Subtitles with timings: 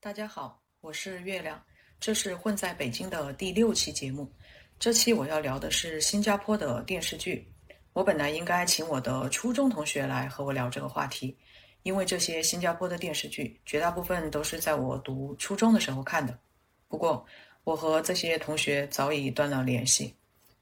[0.00, 1.60] 大家好，我是月亮，
[1.98, 4.32] 这是混在北京的第六期节目。
[4.78, 7.52] 这期我要聊的是新加坡的电视剧。
[7.92, 11.36] 我本来应该请我的初中同学来和我聊这个话题，
[11.82, 16.38] 因为这些新加坡的电视剧绝大部分都是在我读初中的时候看的。
[16.86, 17.26] 不过，
[17.64, 20.16] 我和这些同学早已断了联系。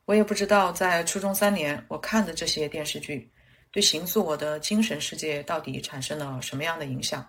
[0.07, 3.31] 我也不知道在初中三年我看的这些电视剧，
[3.71, 7.29] 对形塑我的精神世界到底产生了什么样的影响。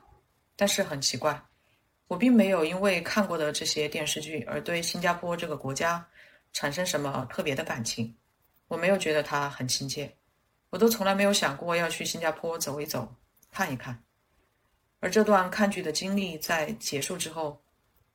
[0.55, 1.38] 但是很奇怪。
[2.08, 6.05] 我并没有因为看过的这些电视剧而对新加坡这个国家
[6.54, 8.16] 产生什么特别的感情，
[8.68, 10.09] 我没有觉得它很亲切，
[10.70, 13.14] 我都从来没有想过要去新加坡走一走、
[13.52, 14.02] 看一看。
[15.00, 17.62] 而这段看剧的经历在结束之后，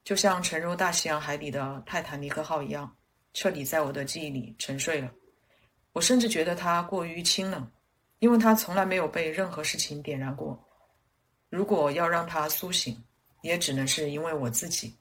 [0.02, 2.96] 就像沉入大西洋海底的泰坦尼克号一样，
[3.34, 5.12] 彻底在我的记忆里沉睡了。
[5.92, 7.70] 我甚至觉得它过于清冷，
[8.18, 10.58] 因为它从来没有被任何事情点燃过。
[11.50, 13.00] 如果要让它苏醒，
[13.42, 14.96] 也只能是因为我自己，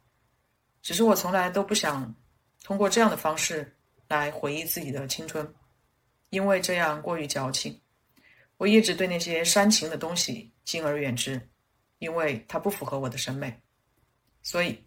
[0.81, 2.13] 只是我从来都不想
[2.63, 3.75] 通过这样的方式
[4.07, 5.51] 来回忆自己的青春，
[6.29, 7.79] 因为这样过于矫情。
[8.57, 11.41] 我一直对那些煽情的东西敬而远之，
[11.97, 13.59] 因为它不符合我的审美。
[14.43, 14.83] 所以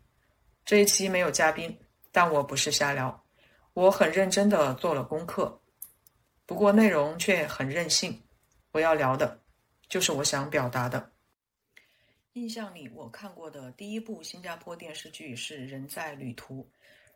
[0.65, 1.77] 这一期没有嘉宾，
[2.13, 3.25] 但我不是瞎聊，
[3.73, 5.61] 我很认真的做了功课，
[6.47, 8.21] 不过内容却很任性。
[8.73, 9.41] 我要聊的，
[9.89, 11.14] 就是我想表达的。
[12.35, 16.63] 印象里，我看过的第一部新加坡电视剧是《人在旅途》。《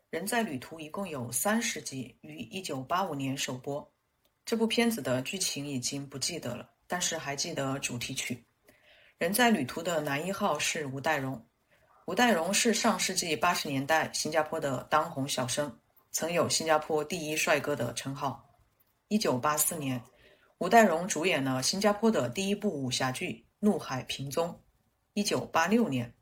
[0.09, 3.85] 人在旅途》一共有三十集，于一九八五年首播。
[4.45, 8.33] 这部片子的剧情已经不记得了，但是还记得主题曲。
[9.17, 11.45] 《人在旅途》的男一号是吴岱融。
[12.05, 15.77] 吴岱融是上世纪八十年代新加坡的当红小生，
[16.11, 18.49] 曾有“新加坡第一帅哥”的称号。
[19.09, 20.01] 一九八四年，
[20.59, 24.47] 吴岱融主演了新加坡的第一部武侠剧《怒海萍踪》。
[25.13, 26.13] 一九八六年，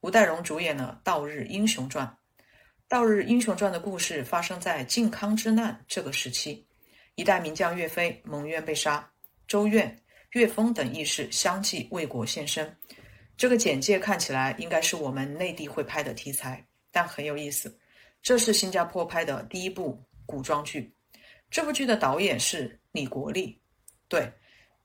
[0.00, 2.06] 吴岱融主演了《道日英雄传》。
[2.88, 6.66] 《道日英雄传》的故事发生在靖康之难这个时期，
[7.14, 9.08] 一代名将岳飞蒙冤被杀，
[9.46, 9.96] 周苑、
[10.32, 12.76] 岳峰等义士相继为国献身。
[13.36, 17.78] 这个简介看起来应该是我们内地会拍的题材，但很有意思，
[18.20, 20.94] 这是新加坡拍的第一部古装剧。
[21.48, 23.58] 这部剧的导演是李国立，
[24.08, 24.30] 对。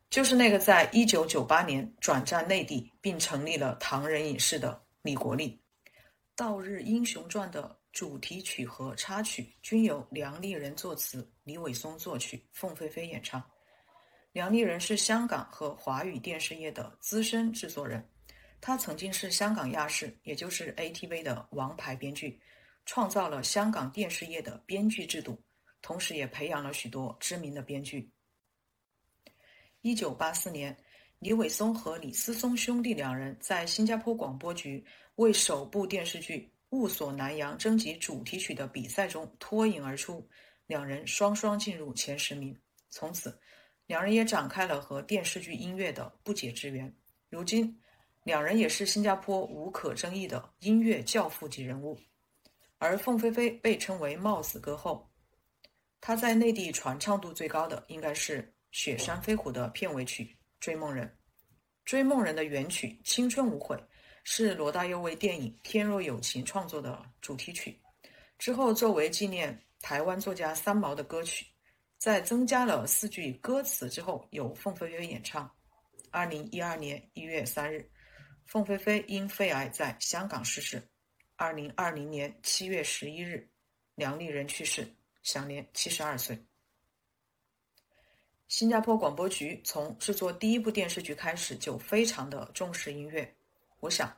[0.09, 5.51] 就是那个在一九九八年转战内地并成立了唐人影视的李国立，
[6.35, 13.43] 《道日英雄传》的主题曲和插曲均由梁丽人作词，李伟松作曲，凤飞飞演唱。
[14.31, 18.07] 梁丽人是香港和华语电视业的资深制作人，
[18.61, 22.39] 他曾经是香港亚视，也就是 ATV 的王牌编剧，
[22.85, 25.43] 创造了香港电视业的编剧制度，
[25.81, 28.09] 同时也培养了许多知名的编剧。
[29.87, 30.75] 一九八四年，
[31.19, 34.83] 李伟松和李思松兄弟两人在新加坡广播局
[35.15, 36.39] 为首部电视剧
[36.71, 40.27] 《雾锁南洋》征集主题曲的比赛中脱颖而出，
[40.65, 42.53] 两人双双进入前十名。
[42.89, 43.39] 从此，
[43.85, 46.93] 两人也展开了和电视剧音乐的不解之缘。
[47.29, 47.73] 如今，
[48.25, 51.97] 两人也是新加坡无可争议的音乐教父级人物。
[52.77, 55.09] 而凤飞飞被称为“帽子歌后”，
[56.01, 58.41] 她在内地传唱度最高的应该是。
[58.77, 60.23] 《雪山飞狐》的片尾曲
[60.59, 61.03] 《追梦人》，
[61.83, 63.75] 《追梦人》的原曲《青春无悔》
[64.23, 67.75] 是罗大佑为电影《天若有情》创作的主题曲。
[68.37, 71.43] 之后作为纪念台湾作家三毛的歌曲，
[71.97, 75.51] 在增加了四句歌词之后，由凤飞飞演唱。
[76.11, 77.83] 二零一二年一月三日，
[78.45, 80.87] 凤飞飞因肺癌在香港逝世。
[81.35, 83.49] 二零二零年七月十一日，
[83.95, 84.87] 梁丽人去世，
[85.23, 86.39] 享年七十二岁。
[88.47, 93.35] 新加坡广播局从制作第一部电视剧开始就非常的重视音乐。
[93.81, 94.15] 我想，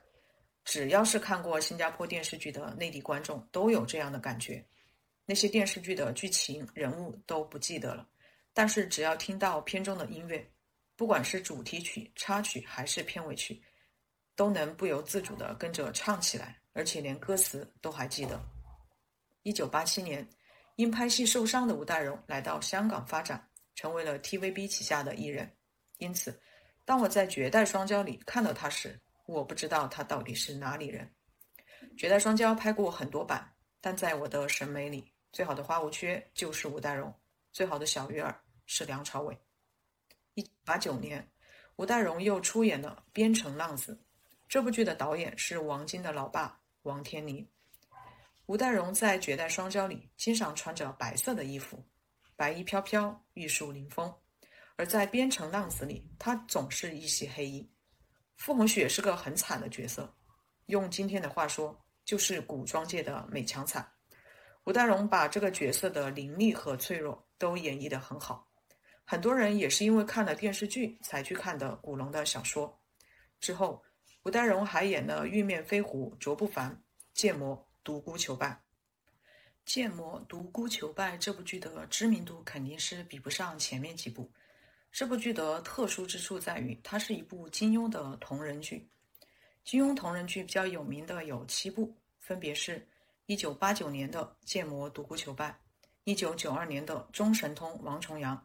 [0.64, 4.64] 只要是看过新加坡电视剧的内地观众都有这样的感觉。
[5.26, 8.08] 那些电视剧的剧情、人物都不记得了，
[8.54, 10.48] 但是只要听到片中的音乐，
[10.96, 13.60] 不管是主题曲、插曲还是片尾曲，
[14.36, 18.40] 都能不由自主地跟着唱起来，而且连歌词都还记得。
[19.42, 20.28] 一九八七年，
[20.76, 23.49] 因拍戏受伤的吴岱融来到香港发展。
[23.80, 25.50] 成为了 TVB 旗下的艺人，
[26.00, 26.38] 因此，
[26.84, 31.10] 当我在《绝代双骄》里看到他时，我不知道他到底是哪里人。
[31.98, 33.50] 《绝代双骄》拍过很多版，
[33.80, 37.14] 但在我的审美里，最好的花无缺就是吴岱融，
[37.54, 39.40] 最好的小鱼儿是梁朝伟。
[40.34, 41.26] 一九八九年，
[41.78, 43.94] 吴岱融又出演了《边城浪子》，
[44.50, 47.50] 这部剧的导演是王晶的老爸王天林。
[48.48, 51.82] 吴岱融在《绝代双骄》里经常穿着白色的衣服。
[52.40, 54.10] 白衣飘飘，玉树临风；
[54.78, 57.70] 而在《边城浪子》里，他总是一袭黑衣。
[58.38, 60.16] 傅红雪是个很惨的角色，
[60.68, 63.86] 用今天的话说，就是古装界的美强惨。
[64.64, 68.50] 吴岱融把这个角色的凌厉和脆弱都演绎得很好。
[69.04, 72.82] 很多人也是因为看了电视剧才去看的古龙的小说。
[73.42, 73.84] 之后，
[74.24, 76.72] 吴岱融还演了《玉面飞狐》卓不凡、
[77.14, 77.54] 《剑魔》
[77.84, 78.48] 独孤求败。
[79.70, 84.28] 《剑魔》独孤求败这部剧的知名度肯定是比不上前面几部。
[84.92, 88.90] 这部剧的特殊之处在于，它是一部金庸的同人剧。
[89.64, 92.84] 金庸同人剧比较有名的有七部，分别是
[93.28, 95.56] 1989年的《剑魔独孤求败》
[96.18, 98.44] ，1992年的《中神通王重阳》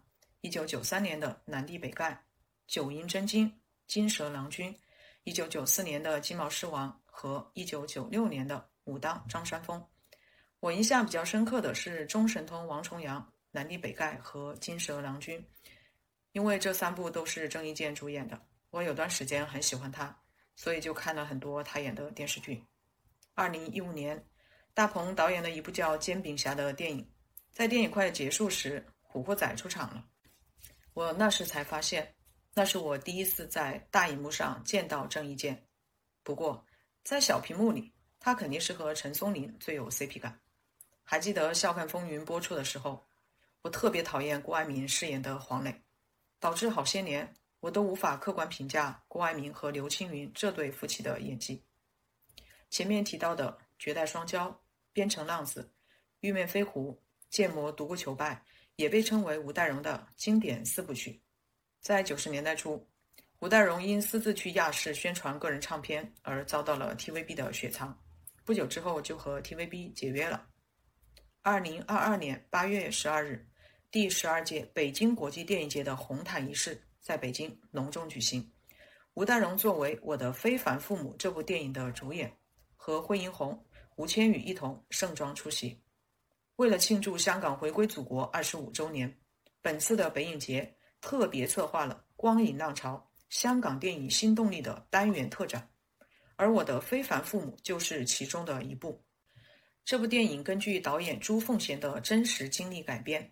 [0.50, 2.10] ，1993年的《南帝北丐》，
[2.66, 3.48] 《九阴真经》，
[3.86, 4.76] 《金蛇郎君》
[5.34, 9.80] ，1994年的《金毛狮王》和1996年的《武当张三丰》。
[10.64, 15.46] 我印象比较深刻的是《中神通》王重阳、南帝北丐和金蛇郎君，
[16.32, 18.40] 因为这三部都是郑伊健主演的，
[18.70, 20.18] 我有段时间很喜欢他，
[20.56, 22.64] 所以就看了很多他演的电视剧。
[23.34, 24.24] 二零一五年，
[24.72, 27.06] 大鹏导演的一部叫《煎饼侠》的电影，
[27.52, 30.02] 在电影快结束时，古惑仔出场了，
[30.94, 32.14] 我那时才发现，
[32.54, 35.62] 那是我第一次在大荧幕上见到郑伊健。
[36.22, 36.64] 不过，
[37.02, 40.40] 在小屏幕里，他肯定是和陈松伶最有 CP 感。
[41.06, 43.06] 还记得《笑看风云》播出的时候，
[43.62, 45.82] 我特别讨厌郭爱民饰演的黄磊，
[46.40, 51.62] 导致好些年我都无法客观评价郭爱民和刘青云这对夫妻的演技。
[52.70, 54.40] 前面提到的《绝代双骄》
[54.92, 55.62] 《边城浪子》
[56.20, 56.92] 《玉面飞狐》
[57.28, 58.34] 《剑魔独孤求败》
[58.76, 61.22] 也被称为吴岱融的经典四部曲。
[61.80, 62.88] 在九十年代初，
[63.40, 67.96] 吴岱融因私自去亚视宣传个人唱片而遭到了 TVB 的雪藏，
[68.42, 70.46] 不久之后就和 TVB 解约了。
[71.46, 73.46] 二零二二年八月十二日，
[73.90, 78.50] 第十二届北京国际电影节的红毯仪式在北京隆重举行。
[79.12, 82.34] 吴岱融作为《我的非凡父母》这部电影的主演，
[82.74, 83.62] 和惠英红、
[83.96, 85.78] 吴千语一同盛装出席。
[86.56, 89.14] 为了庆祝香港回归祖国二十五周年，
[89.60, 95.68] 本次的北影节特别策划了“光影浪潮：香港电影新动力”的单元特展，
[96.36, 99.03] 而《我的非凡父母》就是其中的一部。
[99.84, 103.30] 这部电影根据导演朱凤贤的真实经历改编，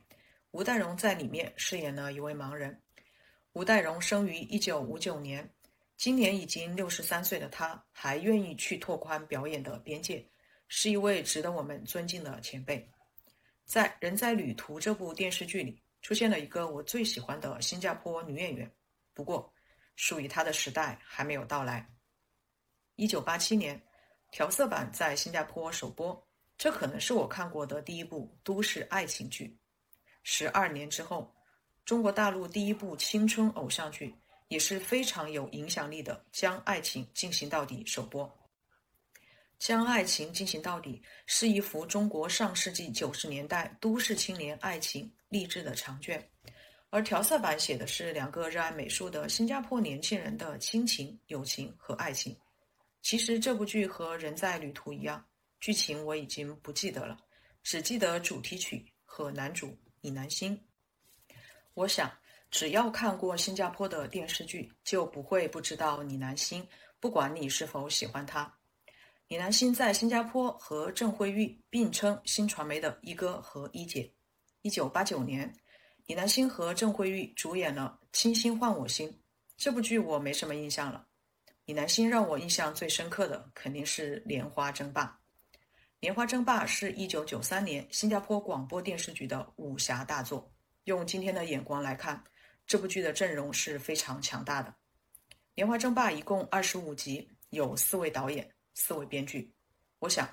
[0.51, 2.79] 吴岱融在里面饰演了一位盲人。
[3.55, 5.51] 吴岱融生于一九五九年，
[5.97, 10.23] 今年已经六十三岁的他，还愿意去拓宽表演的边界，
[10.69, 12.87] 是一位值得我们尊敬的前辈。
[13.65, 18.71] 在《人在旅途》这部电视剧里，出现了一个我最喜欢的新加坡女演员，
[19.15, 19.51] 不过，
[19.97, 21.89] 属于她的时代还没有到来。
[22.97, 23.83] 一九八七年，
[24.31, 26.29] 调色板在新加坡首播。
[26.63, 29.59] 这可能是我看过的第一部都市爱情剧。
[30.23, 31.35] 十二年之后，
[31.85, 34.15] 中国大陆第一部青春偶像剧
[34.47, 38.25] 也是非常有影响力的《将爱情进行到底》首播。
[39.59, 46.25] 《将爱情进行到底》是一幅中国上世纪九十年代都市青年爱情励志的长卷，
[46.91, 52.39] 而调色板写的是两个热爱美术的新加坡年轻人的亲情、友情和爱情。
[53.01, 55.27] 其实这部剧和《人在旅途》一样。
[55.63, 57.17] 剧情我已经不记得了，
[57.63, 60.61] 只记得主题曲和男主李南星。
[61.75, 62.13] 我想，
[62.51, 66.67] 只要看过新加坡的电视剧，就不会不知道李南星。
[66.99, 68.53] 不管你是否喜欢他，
[69.29, 74.13] 李南星在新加坡和郑慧玉并称新传媒的一哥和一姐。
[74.63, 75.55] 一九八九年，
[76.07, 79.09] 李南星和郑慧玉主演了《倾心换我心》
[79.57, 81.07] 这部剧，我没什么印象了。
[81.67, 85.05] 李南星让我印象最深刻的肯定是《莲花争霸》。
[86.03, 90.53] 《莲花争霸》是一九九三年新加坡广播电视局的武侠大作。
[90.83, 92.21] 用今天的眼光来看，
[92.67, 94.69] 这部剧的阵容是非常强大的。
[95.55, 99.55] 《莲花争霸》一共二十五集，有四位导演、四位编剧。
[100.01, 100.29] 我想，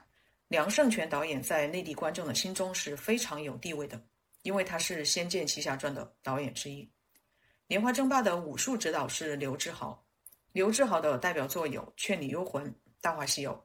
[0.47, 4.03] 梁胜全导演在内地观众的心中是非常有地位的，
[4.41, 6.83] 因为他是《仙剑奇侠传》的导演之一。
[7.67, 10.03] 《莲花争霸》的武术指导是刘志豪。
[10.51, 12.65] 刘志豪的代表作有《劝你幽魂》
[13.01, 13.51] 《大话西游》。《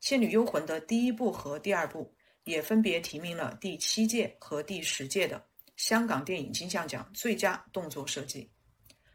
[0.00, 2.14] 倩女幽魂》的第一部和第二部
[2.44, 5.44] 也分别提名了第七届和第十届的
[5.76, 8.42] 香港电影金像奖最佳动作设计。《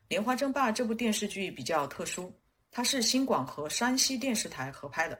[0.10, 2.32] 莲花争霸》这部电视剧比较特殊，
[2.70, 5.18] 它是新广和山西电视台合拍的。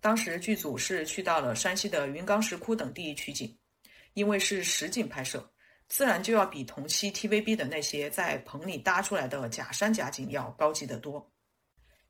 [0.00, 3.56] 当时剧组是去到了山西的云冈石窟等地取景，
[4.14, 5.48] 因为是实景拍摄，
[5.88, 11.32] 自然就要比同期 TVB 的那些在棚里搭出来的假山假景要高级得多。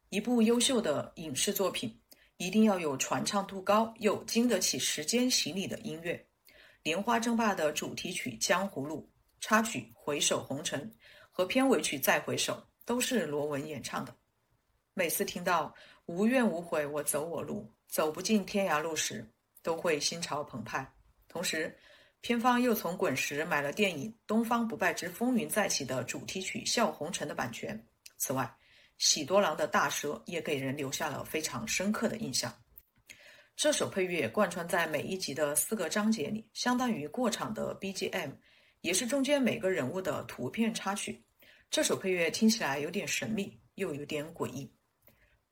[0.08, 1.94] 一部优秀的影视作品。
[2.38, 6.14] 一定要有传唱度高又经得起时间洗礼的音乐，
[6.82, 9.02] 《莲花争霸》的主题曲《江湖路》、
[9.40, 10.90] 插曲《回首红尘》
[11.30, 12.52] 和片尾曲《再回首》
[12.84, 14.14] 都是罗文演唱的。
[14.92, 15.74] 每次听到
[16.04, 19.26] 无怨无悔，我走我路，走不进天涯路时，
[19.62, 20.86] 都会心潮澎湃。
[21.28, 21.74] 同时，
[22.20, 27.82] 片方又从滚石买了电影《东方不败之风云再起》的主题曲《笑红尘》的版权。
[28.18, 28.54] 此外，
[28.98, 32.54] 喜多郎的大蛇也给人留下了非常深刻的印象。
[33.54, 38.32] 这首配乐贯穿在每一集的四个章节里，相当于过场的 BGM，
[38.82, 41.24] 也是中间每个人物的图片插曲。
[41.70, 44.70] 这首配乐听起来有点神秘，又有点诡异。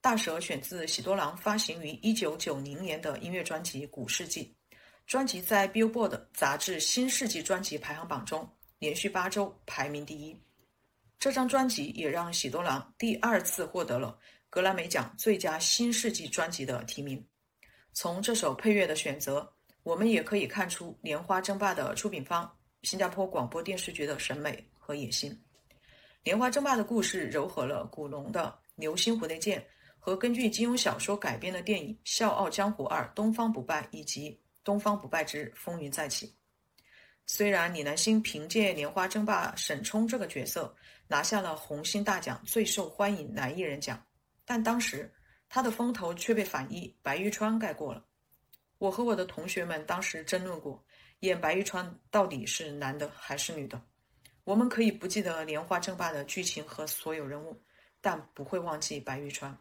[0.01, 4.55] 大蛇选自喜多郎发行于一九九零年的音乐专辑《古世纪》，
[5.07, 8.47] 专辑在 Billboard 杂志新世纪专辑排行榜中
[8.77, 10.44] 连续八周排名第一。
[11.17, 14.17] 这张专辑也让喜多郎第二次获得了
[14.49, 17.25] 格莱美奖最佳新世纪专辑的提名。
[17.93, 19.51] 从这首配乐的选择，
[19.83, 22.49] 我们也可以看出《莲花争霸》的出品方
[22.83, 25.31] 新加坡广播电视局的审美和野心。
[26.23, 29.59] 《莲花争霸》的故事糅合了古龙的《流星蝴蝶剑》
[29.97, 34.31] 和根据金庸小说改编的电影《笑傲江湖二：东方不败》以及
[34.63, 36.27] 《东方不败之风云再起》。
[37.27, 40.75] 虽然李南星凭借《莲花争霸》沈冲这个角色
[41.07, 44.03] 拿下了红星大奖最受欢迎男艺人奖，
[44.43, 45.13] 但当时
[45.47, 48.03] 他的风头却被反一白玉川盖过了。
[48.77, 50.83] 我和我的同学们当时争论过，
[51.19, 53.81] 演白玉川到底是男的还是女的。
[54.43, 57.59] 我们可以不记得《莲花争霸》的剧情和所有人物，
[58.01, 59.57] 但不会忘记白玉川。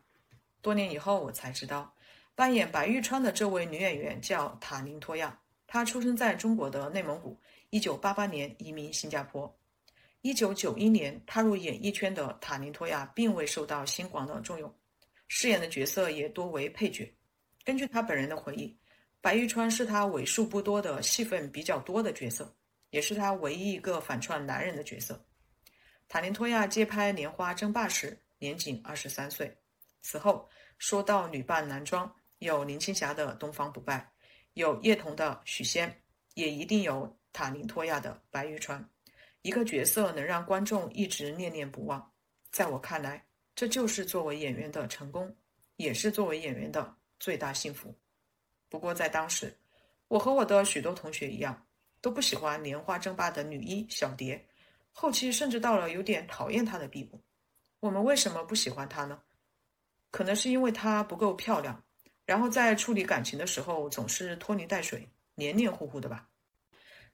[0.61, 1.95] 多年以后，我才知道，
[2.35, 7.39] 扮演白玉川的这位女演员叫塔林托亚，她出生在中国的内蒙古。
[7.71, 9.53] 一九八八年移民新加坡，
[10.25, 14.75] 一九九一年踏入演艺圈的塔宁托亚并未受到星广的重用，
[15.29, 17.15] 饰演的角色也多为配角。
[17.63, 18.75] 根据他本人的回忆，
[19.21, 22.51] 白玉川是他为数不多的戏份比较多的角色，
[22.89, 25.23] 也是他唯一一个反串男人的角色。
[26.09, 29.55] 塔宁托亚接拍《莲花争霸》时年仅二十三岁。
[30.01, 33.99] 此后说到女扮男装，有林青霞的《东方不败》，
[34.55, 35.95] 有叶童的许仙，
[36.33, 37.15] 也一定有。
[37.31, 38.89] 塔宁托亚的白玉川，
[39.45, 42.11] 一个角色能让观众一直念念不忘，
[42.51, 43.23] 在我看来，
[43.55, 45.37] 这就是作为演员的成功，
[45.77, 47.95] 也是作为演员的最大幸福。
[48.71, 49.55] 不过在当时，
[50.09, 51.67] 我和我的许多同学一样，
[52.01, 54.43] 都不喜欢《莲花争霸》的女一小蝶，
[54.93, 57.23] 后期甚至到了有点讨厌她的地步。
[57.81, 59.21] 我们为什么不喜欢她呢？
[60.11, 61.85] 可能是因为她不够漂亮，
[62.25, 66.31] 然后在处理感情的时候总是拖泥带水、黏黏糊糊的吧。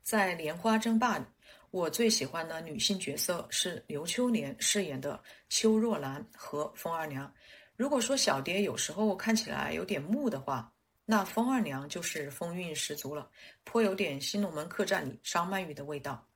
[0.01, 1.27] 在《莲花争霸》里，
[1.71, 7.33] 我最喜欢的女性角色是刘秋莲饰演的邱若兰和风二娘。
[7.77, 10.73] 如果说小蝶有时候看起来有点木的话，
[11.05, 13.31] 那风二娘就是风韵十足了，
[13.63, 16.27] 颇有点《新龙门客栈》里张曼玉的味道。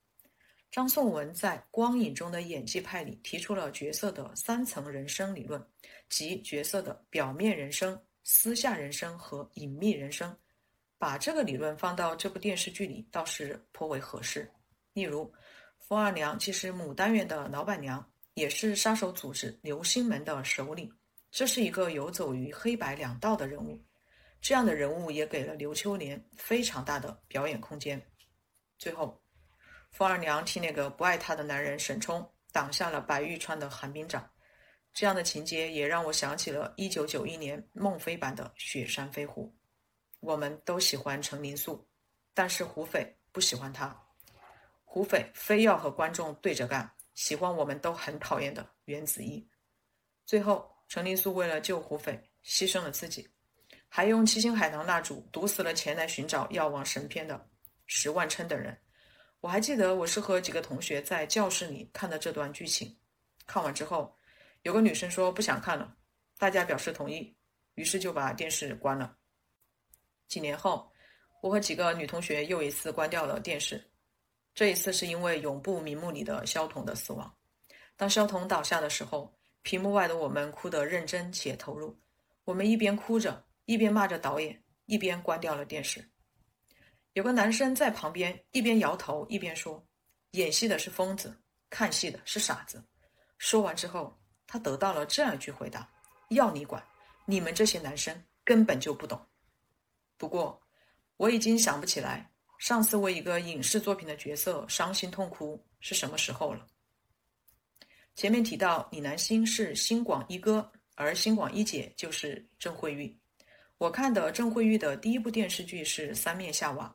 [0.70, 5.60] 张颂文在《光影中的演技派》里提出了角色的三层人生理论，
[6.08, 10.36] 即角色的表面人生、私下人生和隐秘人生。
[10.96, 14.48] 把这个理论放到这部电视剧里，倒是颇为合适。
[14.94, 15.30] 例如，
[15.78, 20.90] 风二娘既是牡丹园的老板娘，也是杀手组织流星门的首领，
[21.30, 23.78] 这是一个游走于黑白两道的人物。
[24.40, 28.00] 这样的人物也给了刘秋莲非常大的表演空间。
[28.78, 29.20] 最后，
[29.90, 34.30] 风二娘替那个不爱她的男人沈冲挡下了白玉川的寒冰掌，
[34.92, 39.46] 这样的情节也让我想起了1991年孟非版的《雪山飞狐》。
[40.20, 41.88] 我们都喜欢程灵素，
[42.32, 44.03] 但是胡斐不喜欢他。
[44.94, 49.44] 胡斐非要和观众对着干，喜欢我们都很讨厌的袁子怡。
[50.24, 53.28] 最后，陈灵素为了救胡斐，牺牲了自己，
[53.88, 57.44] 还用七星海棠蜡烛毒死了前来寻找药王神篇的
[57.86, 58.78] 石万琛等人。
[59.40, 62.96] 我还记得，我是和几个同学在教室里看的这段剧情。
[63.46, 64.16] 看完之后，
[64.62, 65.92] 有个女生说不想看了，
[66.38, 67.36] 大家表示同意，
[67.74, 69.16] 于是就把电视关了。
[70.28, 70.88] 几年后，
[71.42, 73.84] 我和几个女同学又一次关掉了电视。
[74.54, 77.34] 这一次是因为永不瞑目里的萧童的死亡。
[77.96, 81.98] 当萧童倒下的时候，屏幕外的我们哭得认真且投入。
[82.44, 86.08] 我们一边哭着，一边骂着导演，一边关掉了电视。
[87.14, 89.84] 有个男生在旁边一边摇头一边说
[90.32, 91.36] ：“演戏的是疯子，
[91.70, 92.84] 看戏的是傻子。”
[93.38, 95.88] 说完之后，他得到了这样一句回答
[96.30, 96.84] ：“要你管，
[97.24, 99.20] 你们这些男生根本就不懂。”
[100.18, 100.60] 不过，
[101.16, 106.66] 我已经想不起来上次为一个影视作品的角色伤心痛哭是什么时候了。
[108.14, 113.14] 前面提到李南星是新广一哥，而新广一姐就是郑慧玉。
[113.76, 116.86] 我看的郑慧玉的第一部电视剧是《三面夏娃》。《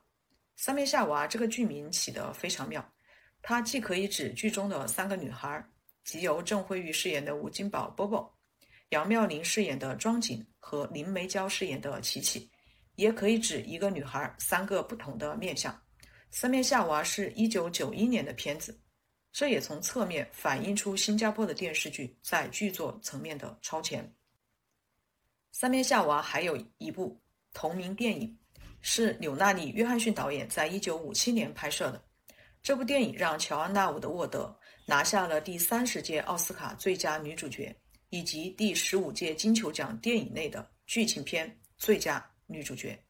[0.55, 2.93] 三面夏娃》这个剧名起得非常妙，
[3.41, 5.63] 它既可以指剧中的三个女孩，
[6.03, 8.37] 即由郑慧玉饰演的吴金宝、波波，
[8.89, 12.49] 杨妙玲饰演的庄景和林梅娇饰演的琪琪，
[12.99, 15.73] 也可以指一个女孩三个不同的面相。
[16.31, 18.77] 《三面夏娃》是一九九一年的片子，
[19.31, 24.03] 这也从侧面反映出新加坡的电视剧在剧作层面的超前。
[25.53, 27.17] 《三面夏娃》还有一部
[27.53, 28.37] 同名电影，
[28.81, 32.03] 是纽纳里·约翰逊导演在一九五七年拍摄的。
[32.61, 34.53] 这部电影让乔安娜·伍德沃德
[34.85, 37.73] 拿下了第三十届奥斯卡最佳女主角
[38.09, 43.01] 以及第十五届金球奖电影类的剧情片最佳女主角。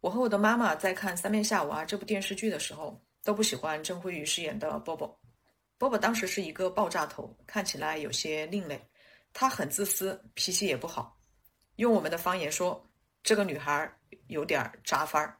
[0.00, 5.20] 我和我的妈妈在看《三面夏娃》这部电视剧的时候，都不喜欢郑辉宇饰演的波波。
[5.78, 8.80] 波波当时是一个爆炸头，看起来有些另类。
[9.32, 11.18] 他很自私，脾气也不好。
[11.76, 12.88] 用我们的方言说，
[13.22, 13.92] 这个女孩
[14.26, 15.36] 有点渣范儿。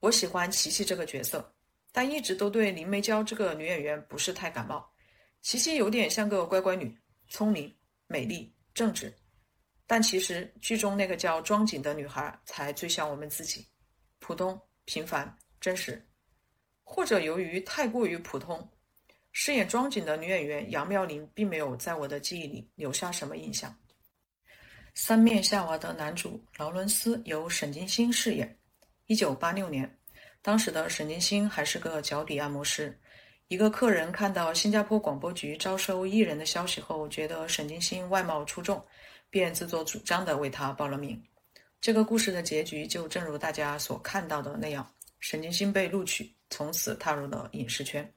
[0.00, 1.50] 我喜欢琪琪这个角色。
[1.96, 4.84] 但一直都对林梅娇这个女演员不是太感冒。
[5.42, 6.92] 琪琪有点像个乖乖女，
[7.28, 7.72] 聪明、
[8.08, 9.14] 美丽、正直。
[9.86, 13.66] 但其实剧中那个叫庄景的女孩才最像我们自己，
[14.18, 16.02] 普通、平凡、真实。
[16.82, 18.70] 或者由于太过于普通，
[19.32, 23.70] 饰演庄景的女演员杨妙玲并没有在我的记忆里留下什么印象。
[24.94, 28.56] 《三面夏娃》的男主劳伦斯由沈金星饰演，
[29.06, 29.98] 一九八六年。
[30.40, 32.96] 当时的沈金星还是个脚底按摩师，
[33.48, 38.84] 一个客人看到新加坡广播局招收艺人的消息后，觉得沈金星外貌出众，
[39.34, 41.20] 便自作主张地为他报了名。
[41.80, 44.88] 这个故事的结局就正如大家所看到的那样，
[45.18, 48.08] 沈金星被录取，从此踏入了影视圈。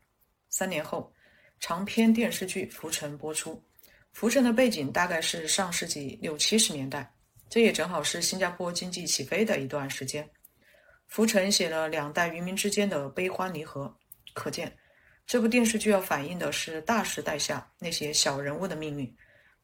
[0.51, 1.11] 三年后，
[1.59, 3.55] 长篇电视剧《浮沉》播出，
[4.13, 7.11] 《浮沉》的背景大概是上世纪六七十年代，
[7.49, 10.29] 这也正好是新加坡经济起飞的一段时间。
[11.07, 13.91] 浮沉写了两代渔民之间的悲欢离合，
[14.35, 14.71] 可见
[15.25, 19.17] 这部电视剧要反映的是大时代下那些小人物的命运。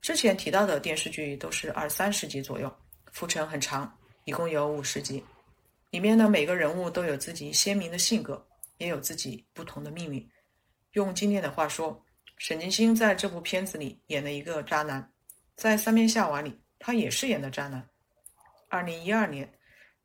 [0.04, 2.70] 之前提到的电视剧都是二三十集左右，
[3.14, 3.90] 浮沉很长，
[4.26, 5.24] 一共有五十集，
[5.92, 8.46] 里面的每个人物都有自己鲜明的性格，
[8.80, 10.30] 也有自己不同的命运。
[10.92, 12.04] 用今天的话说，
[12.38, 15.10] 沈金星在这部片子里演了一个渣男，
[15.56, 17.88] 在《三面夏娃》里他也是演的渣男。
[18.68, 19.50] 二零一二年。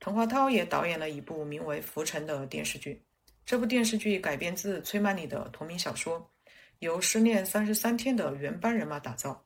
[0.01, 3.05] 滕华涛也导演了一部名为《浮沉》的电视剧。
[3.45, 6.31] 这部电视剧改编自崔曼妮的同名小说，
[6.79, 9.33] 由《失恋三十三天》的原班人马打造。《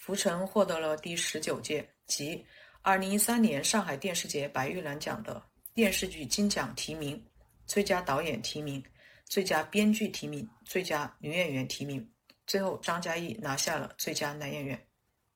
[0.00, 2.42] 浮尘》获得了第十九届及
[2.80, 5.40] 二零一三年上海电视节白玉兰奖的
[5.74, 7.22] 电视剧金奖提名，
[7.66, 8.82] 最佳导演提名、
[9.26, 12.10] 最佳编剧提名、最佳女演员提名。
[12.46, 14.86] 最后，张嘉译拿下了最佳男演员。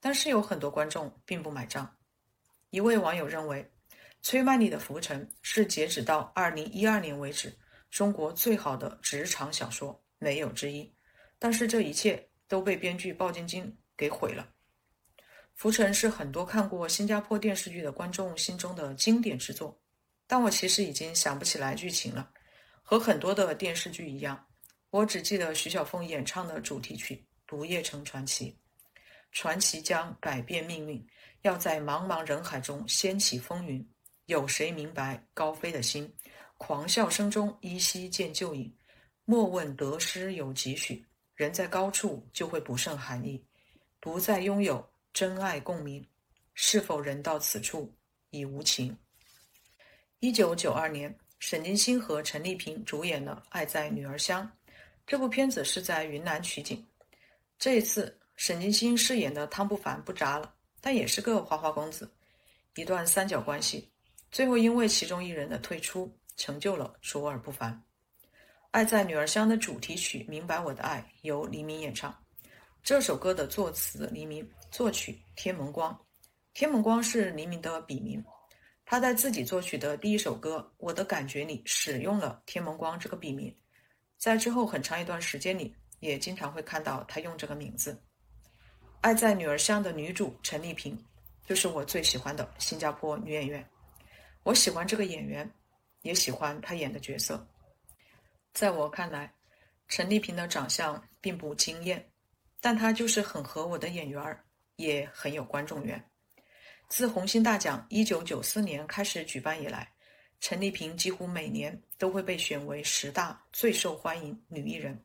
[0.01, 1.95] 但是有很多观众并不买账。
[2.71, 3.71] 一位网友认为。
[4.23, 7.55] 崔曼妮的《浮沉》是截止到二零一二年为止
[7.91, 10.91] 中国最好的职场小说，没有之一。
[11.39, 14.43] 但是这一切都被编剧鲍晶晶给毁了。
[15.55, 19.81] 《浮沉》是很多看过新加坡电视剧的观众心中的经典之作，
[20.27, 22.31] 但我其实已经想不起来剧情了。
[22.83, 24.47] 和很多的电视剧一样，
[24.91, 27.15] 我只记得徐小凤演唱的主题曲
[27.47, 28.51] 《毒液城传奇》，
[29.33, 31.05] 传奇将改变命运，
[31.43, 33.87] 要在茫茫人海中掀起风云。
[34.27, 36.13] 有谁明白高飞的心？
[36.59, 38.75] 狂笑声中依稀见旧影。
[39.25, 43.43] 莫问得失有几许，人在高处就会不胜寒意。
[44.01, 46.05] 不再拥有真爱共鸣，
[46.55, 47.95] 是否人到此处
[48.31, 48.99] 已无情？
[50.19, 54.45] 一九九二年，沈金星和陈丽萍主演了《爱在女儿乡》。
[55.07, 56.85] 这部片子是在云南取景。
[57.61, 62.13] 这一次，沈金星饰演的汤不凡不渣了，但也是个花花公子。
[62.75, 63.89] 一段三角关系。
[64.33, 67.73] 最后，因为其中一人的退出，成就了卓尔不凡。
[68.73, 72.13] 《爱在女儿乡》的主题曲《明白我的爱》由黎明演唱。
[72.83, 75.97] 这首歌的作词黎明，作曲天门光。
[76.53, 78.21] 天门光是黎明的笔名。
[78.85, 83.57] 他在自己作曲的第一首歌《我的感觉》里使用了天门光这个笔名。
[84.19, 87.93] 在之后很长一段时间里，也经常会看到他用这个名字。
[89.01, 90.99] 《爱在女儿乡》的女主陈丽萍，
[91.47, 93.65] 就是我最喜欢的新加坡女演员。
[94.43, 95.49] 我喜欢这个演员，
[96.03, 97.47] 也喜欢她演的角色。
[98.53, 99.33] 在我看来，
[99.87, 102.05] 陈丽萍的长相并不惊艳，
[102.61, 104.44] 但她就是很合我的眼缘儿，
[104.77, 106.03] 也很有观众缘。
[106.89, 109.93] 自红星大奖一九九四年开始举办以来，
[110.41, 114.99] 陈丽萍几乎每年都会被选为十大最受欢迎女艺人。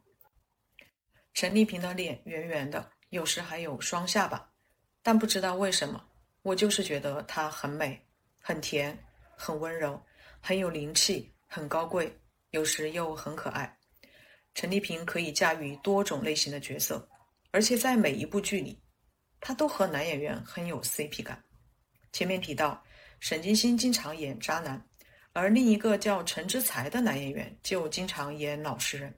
[1.34, 4.52] 陈丽萍的脸圆圆的，有时还有双下巴，
[5.02, 6.04] 但不知道为什么，
[6.42, 8.00] 我就是觉得她很美，
[8.40, 8.98] 很甜。
[9.42, 9.98] 很温柔，
[10.42, 12.14] 很有灵气，很高贵，
[12.50, 13.74] 有时又很可爱。
[14.54, 17.08] 陈丽萍可以驾驭多种类型的角色，
[17.52, 18.78] 而且在每一部剧里，
[19.41, 21.43] 他都和男演员很有 CP 感。
[22.12, 22.84] 前面提到，
[23.19, 24.84] 沈金星经常演渣男，
[25.34, 29.13] 而另一个叫陈之才的男演员就经常演老实人。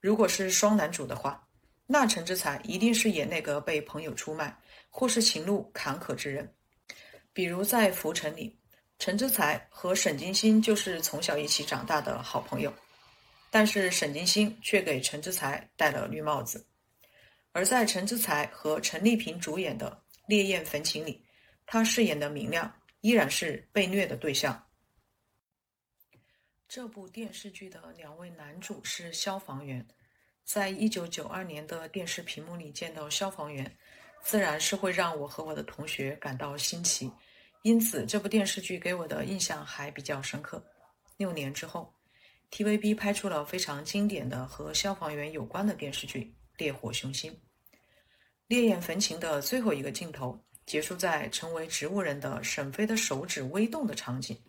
[0.00, 1.42] 如果是双男主的话，
[1.86, 4.56] 那陈之才一定是演那个被朋友出卖
[4.90, 6.52] 或是情路坎坷之人。
[7.32, 8.58] 比如在《浮沉》里，
[8.98, 12.72] 陈之才和沈金星就是从小一起长大的好朋友，
[13.50, 16.66] 但是沈金星却给陈之才戴了绿帽子。
[17.56, 19.90] 而在陈志才和陈丽萍主演的
[20.28, 21.24] 《烈焰焚情》里，
[21.64, 24.62] 他饰演的明亮依然是被虐的对象。
[26.68, 29.88] 这部电视剧的两位男主是消防员，
[30.44, 33.74] 在一九九二年的电视屏幕里见到消防员，
[34.22, 37.10] 自然是会让我和我的同学感到新奇。
[37.62, 40.62] 因此，这部电视剧给我的印象还比较深刻。
[41.16, 41.90] 六年之后
[42.50, 46.20] ，TVB 拍出了非常经典的和消防员有关的电视剧
[46.58, 47.32] 《烈火雄心》。
[48.48, 54.40] 烈焰焚情的最后一个镜头结束在成为植物人的沈飞的手指微动的场景，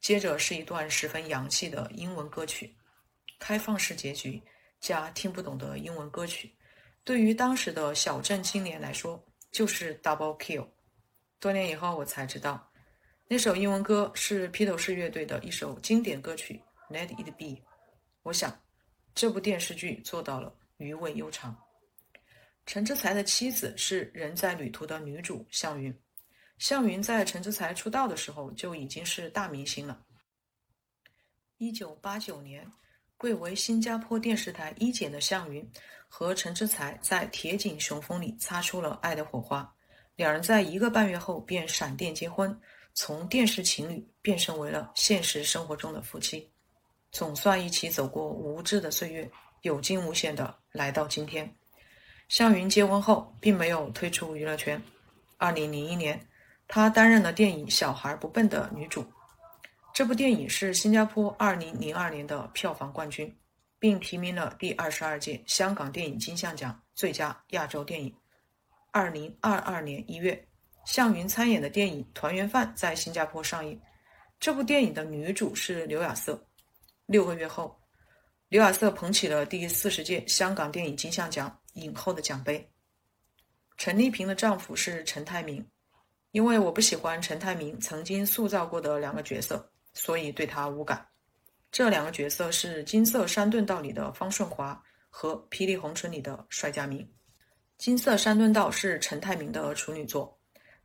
[0.00, 2.76] 接着是一段十分洋气的英文歌曲，
[3.40, 4.40] 开放式结局
[4.80, 6.54] 加听不懂的英文歌曲，
[7.02, 10.68] 对于当时的小镇青年来说就是 double kill。
[11.40, 12.72] 多年以后，我才知道，
[13.26, 16.62] 那首英文歌是披头士乐队的一首经典歌曲
[16.94, 17.46] 《Let It Be》。
[18.22, 18.62] 我想，
[19.12, 21.63] 这部电视剧做到了余味悠长。
[22.66, 25.94] 陈之才的妻子是《人在旅途》的女主向云。
[26.58, 30.00] 向云在陈之才出道的时候就已经是大明星了。
[31.58, 32.70] 一九八九年，
[33.16, 35.68] 贵为新加坡电视台一姐的向云
[36.08, 39.70] 和陈之才在《铁颈雄风》里擦出了爱的火花。
[40.16, 42.56] 两人在一个半月后便闪电结婚，
[42.94, 46.48] 从电视情侣变成为了现实生活中的夫妻，
[47.10, 49.30] 总算一起走过无知的岁月，
[49.62, 51.52] 有惊无险的来到今天。
[52.28, 54.80] 向云结婚后并没有退出娱乐圈。
[55.36, 56.20] 二零零一年，
[56.66, 59.04] 她担任了电影《小孩不笨》的女主。
[59.92, 63.32] 这部电影是新加坡二零零二年的票房冠军，
[63.78, 68.12] 并提名了第二十二届香港电影金像奖最佳亚洲电影。
[68.90, 70.48] 二零二二年一月，
[70.84, 73.80] 向云参演的电影《团圆饭》在新加坡上映。
[74.40, 76.44] 这部电影的女主是刘雅瑟。
[77.06, 77.78] 六个月后，
[78.48, 82.70] 刘雅瑟捧起了第四十届香港电影金像奖影后的奖杯。
[83.76, 85.64] 陈丽萍的丈夫是陈泰明。
[86.30, 91.06] 因为我不喜欢陈泰明曾经塑造过的两个角色，所以对他无感。
[91.70, 96.98] 这两个角色是《金色山顿道》里的方顺华和《霹雳红唇》里的帅家明。
[97.78, 100.36] 《金色山顿道》是陈泰明的处女作，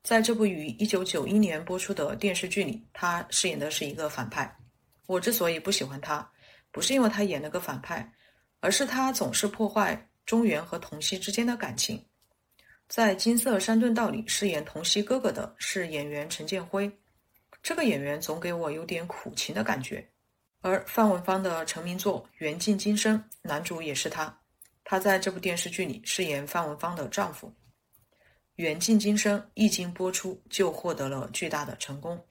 [0.03, 4.55] 在这部于一九九一年播出的电视剧里，他饰演的是一个反派。
[5.07, 6.31] 我之所以不喜欢他，
[6.71, 8.13] 不是因为他演了个反派，
[8.59, 12.05] 而是他总是破坏中原和童熙之间的感情。
[12.87, 16.91] 在《金色山顿道》里饰演童熙哥哥的是演员陈建辉，
[17.63, 20.07] 这个演员总给我有点苦情的感觉。
[20.61, 24.39] 而范文芳的成名作《缘尽今生》，男主也是他。
[24.83, 27.47] 他在这部电视剧里饰演范文芳的丈夫。
[28.53, 32.23] 《缘尽今生》一经播出就获得了巨大的成功，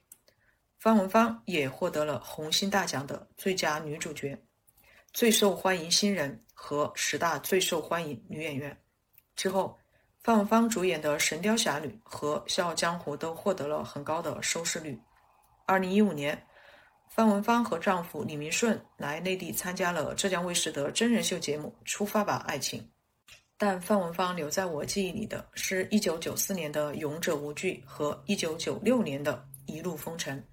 [0.79, 4.41] 范文芳也获得了红星大奖的最佳女主角、
[5.13, 8.77] 最受欢迎新人和十大最受欢迎女演员。
[9.37, 9.79] 之后，
[10.25, 15.01] 范文芳主演的《神雕侠侣》和《笑傲江湖》都获得了很高的收视率。
[15.66, 16.44] 二零一五年。
[17.11, 22.81] 范文芳和丈夫李明顺来内地参加了浙江卫视的真人秀节目《出发吧，爱情》，
[23.57, 29.33] 但范文芳留在我记忆里的是一九九四年的《勇者无惧》和一九九六年的
[29.73, 30.38] 《一路风尘》。《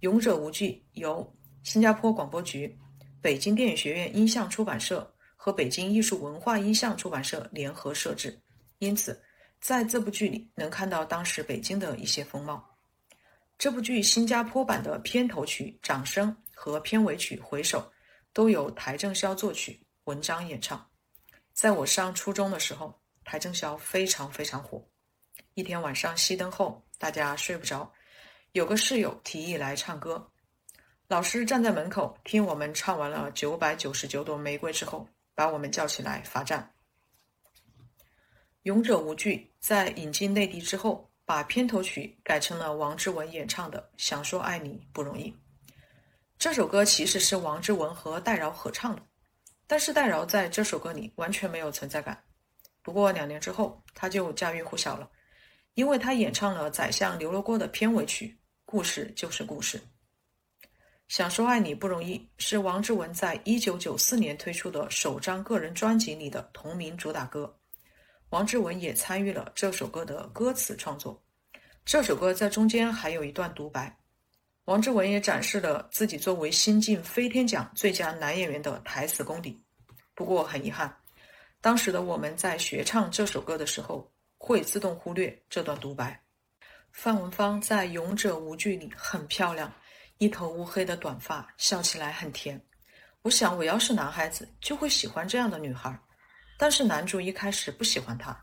[0.00, 2.78] 勇者无惧》由新加坡广播局、
[3.24, 8.38] 北京电影学院音像出版社和北京艺术文化音像出版社联合设置，
[8.80, 9.18] 因此
[9.62, 12.62] 在这部剧里能看到当时北京的一些风貌。
[13.56, 17.80] 这部剧新加坡版的片头曲《掌声》和片尾曲《回首》
[18.34, 20.86] 都由邰正宵作曲，文章演唱。
[21.54, 24.86] 在我上初中的时候，邰正宵非常非常火。
[25.54, 27.90] 一天晚上熄灯后，大家睡不着，
[28.52, 30.30] 有个室友提议来唱歌。
[31.08, 36.72] 老师站在门口听我们唱完了《九百九十九朵玫瑰》之后，把我们叫起来罚站。
[38.62, 41.10] 《勇者无惧》在引进内地之后。
[41.26, 45.30] 把片头曲改成了王志文演唱的《想说爱你不容易》。
[46.38, 49.00] 这首歌其实是王志文和戴娆合唱的，
[49.66, 52.22] 但是戴娆在这首歌里完全没有存在感。
[52.82, 55.10] 不过两年之后，他就家喻户晓了，
[55.72, 58.28] 因为他演唱了《宰相刘罗锅》的片尾曲
[58.66, 59.78] 《故事就是故事》。
[61.16, 67.56] 《想说爱你不容易》是王志文在一九九四年推出的首张个人专辑里的同名主打歌。
[68.30, 71.22] 王志文也参与了这首歌的歌词创作。
[71.84, 73.96] 这首歌在中间还有一段独白，
[74.64, 79.56] 王志文也展示了自己作为新晋飞天奖最佳男演员的台词功底。
[80.16, 80.92] 不过很遗憾，
[81.60, 86.20] 当时的我们在学唱这首歌的时候，会自动忽略这段独白。
[86.90, 89.72] 范文芳在《勇者无惧》里很漂亮，
[90.18, 92.60] 一头乌黑的短发，笑起来很甜。
[93.22, 95.98] 我想，我要是男孩子，就会喜欢这样的女孩。
[96.58, 98.38] 但是男主一开始不喜欢她。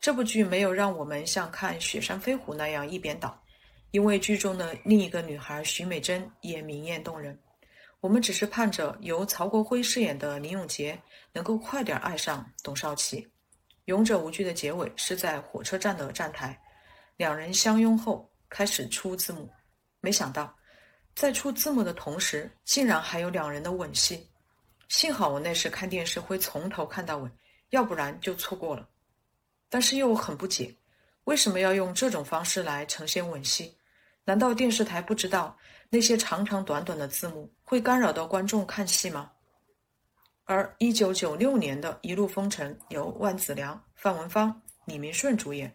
[0.00, 3.40] 这部剧没有让我们像看《雪山飞狐》那样一边倒，
[3.92, 7.38] 因为剧中的另一个女孩徐美珍也明艳动人。
[8.00, 11.00] 我们只是盼着由曹国辉饰演的林永杰
[11.32, 13.22] 能够快点爱上董少奇。
[13.84, 16.60] 《勇者无惧》的结尾是在火车站的站台，
[17.16, 19.48] 两人相拥后开始出字幕，
[20.00, 20.54] 没想到
[21.16, 24.28] 在出字幕的同时，竟然还有两人的吻戏。
[24.88, 27.30] 幸好我那时看电视会从头看到尾，
[27.70, 28.86] 要不然就错过了。
[29.70, 30.76] 但是又很不解，
[31.24, 33.74] 为什么要用这种方式来呈现吻戏？
[34.26, 35.56] 难道电视台不知道
[35.88, 39.32] 那些长长短短的字幕会干扰到观众看戏吗？
[40.44, 45.74] 而一九九六年的《一路风尘》由万梓良、范文芳、李明顺主演，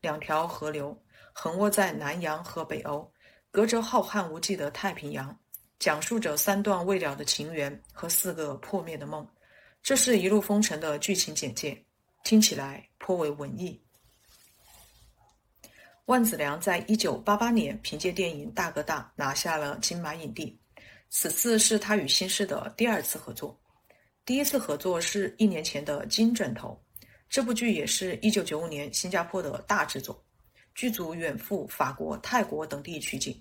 [0.00, 0.96] 两条河流
[1.32, 3.11] 横卧在南洋和北欧，
[3.52, 5.38] 隔着浩瀚无际的太平洋。
[5.78, 9.28] 讲述着三段未了的情缘和四个破灭的梦，
[9.82, 11.84] 这是一路风尘的剧情简介，
[12.22, 13.82] 听起来颇为文艺。
[16.04, 20.56] 万梓良在一九八八年凭借电影《大哥大》拿下了金马影帝，
[21.10, 23.60] 此次是他与新世的第二次合作，
[24.24, 26.80] 第一次合作是一年前的《金枕头》，
[27.28, 30.24] 这部剧也是一九九五年新加坡的大制作，
[30.74, 33.40] 剧组远赴法国、泰国等地取景。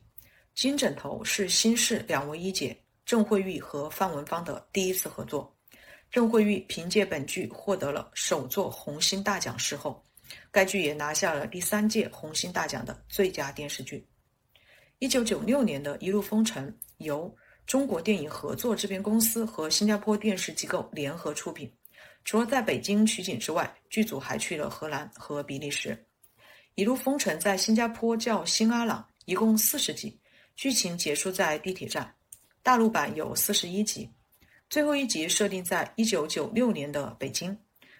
[0.54, 5.54] 金枕头是新式两位一姐郑慧玉和范文芳的第一次合作。
[6.10, 10.06] 郑慧玉凭借本剧获得了首座红星大奖视后，
[10.52, 14.06] 该剧也拿下了第三届红星大奖的最佳电视剧。
[15.00, 17.34] 一九九六年的一路风尘由
[17.65, 21.72] 中国电影合作制片公司和新加坡电视机构联合出品。
[22.26, 25.98] 除了在北京取景之外，剧组还去了荷兰和比利时。
[26.76, 30.18] 一路风尘在新加坡叫《新阿朗》，一共四十集。
[30.56, 32.14] 剧情结束在地铁站，
[32.64, 34.10] 大陆版有四十一集，
[34.70, 37.58] 最后一集设定在一九九六年的北京，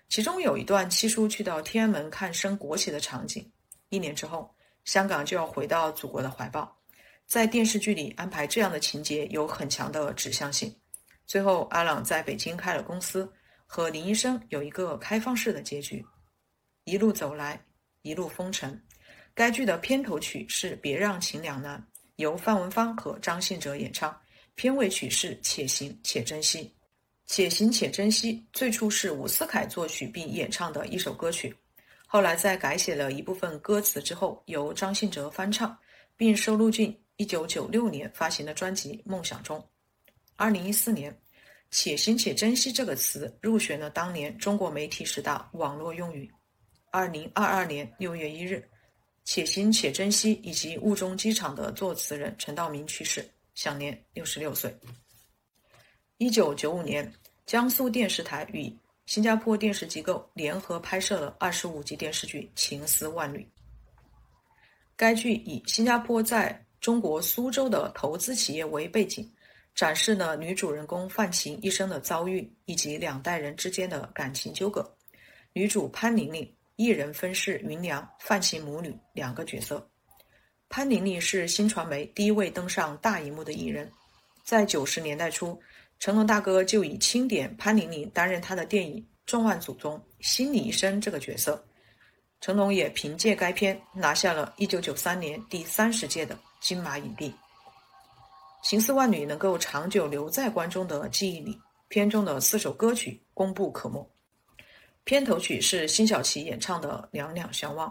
[0.10, 3.50] 其中有一段七叔去到天安门看升国旗的场景。
[3.90, 4.54] 一年之后，
[4.86, 6.78] 香港就要回到祖国的怀抱，
[7.26, 10.74] 在电视剧里安排这样的情节有很强的指向性。
[11.26, 13.32] 最后，阿朗在北京开了公司，
[13.66, 16.06] 和林医生有一个开放式的结局。
[16.84, 17.60] 一路走来，
[18.02, 18.82] 一路风尘。
[19.34, 21.80] 该剧的片头曲是《别让情两难》。
[22.18, 24.16] 由范文芳和张信哲演唱，
[24.54, 26.60] 片尾曲是《且行且珍惜》。
[27.26, 31.56] 《且行且珍惜》最初是伍思凯作曲并演唱的一首歌曲，
[32.06, 35.76] 后来在改写了一部分歌词之后，由张信哲翻唱，
[36.16, 39.58] 并收录进1996年发行的专辑《梦想中》。
[40.44, 41.18] 2014年
[41.72, 46.32] ，“且行且珍惜”这个词入选了当年中国媒体十大网络用语。
[46.91, 48.67] 2022年6月1日。
[49.23, 53.23] 且行且珍惜，以及《雾中机场》的作词人陈道明去世，
[53.54, 54.75] 享年六十六岁。
[56.17, 57.10] 一九九五年，
[57.45, 58.75] 江苏电视台与
[59.06, 63.39] 新加坡电视机构联合拍摄了二十五集电视剧《情丝万缕》。
[64.95, 69.32] 该剧以新加坡在中国苏州的投资企业为背景，
[69.75, 74.97] 展示了女主人公范晴一生的遭遇以及两代人之间的感情纠葛。
[75.54, 76.51] 女主潘玲玲。
[76.82, 79.88] 一人分饰芸娘、范晴母女两个角色。
[80.67, 83.88] 潘玲玲是新传媒第一位登上大荧幕的艺人，
[84.44, 85.62] 在九十年代初，
[86.00, 91.63] 成龙大哥就以钦点潘玲玲担任他的电影《重案组》中心理医生这个角色。
[92.39, 97.30] 成龙也凭借该片拿下了一九九三年第三十届的金马影帝。
[98.63, 101.56] 《情丝万缕》能够长久留在观众的记忆里，
[101.89, 104.11] 片中的四首歌曲功不可没。
[105.04, 107.90] 片头曲是辛晓琪演唱的《两两相望》，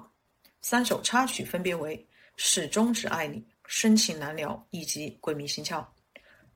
[0.62, 1.96] 三首插曲分别为
[2.36, 5.78] 《始终只爱你》《深情难了》以及《鬼迷心窍》。《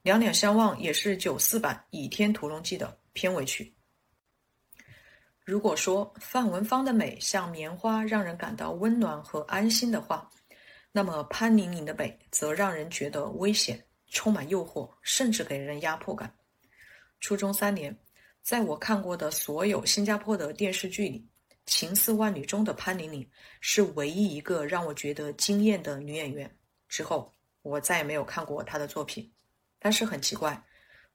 [0.03, 3.75] 两两相望》也是九四版《倚天屠龙记》的片尾曲。
[5.45, 10.31] 如果说范文芳的美像棉花，让人感到温暖和安心的话，
[10.93, 16.33] 那么潘玲玲的美则让人觉得危险、充满诱惑，甚至给人压迫感。
[17.21, 17.95] 初中三年。
[18.45, 21.19] 在我看过的所有新加坡的电视剧里，
[21.65, 23.27] 《情丝万缕》中的潘玲玲
[23.63, 26.55] 是唯一一个让我觉得惊艳的女演员。
[26.87, 29.33] 之后，我再也没有看过她的作品。
[29.79, 30.63] 但是很奇怪，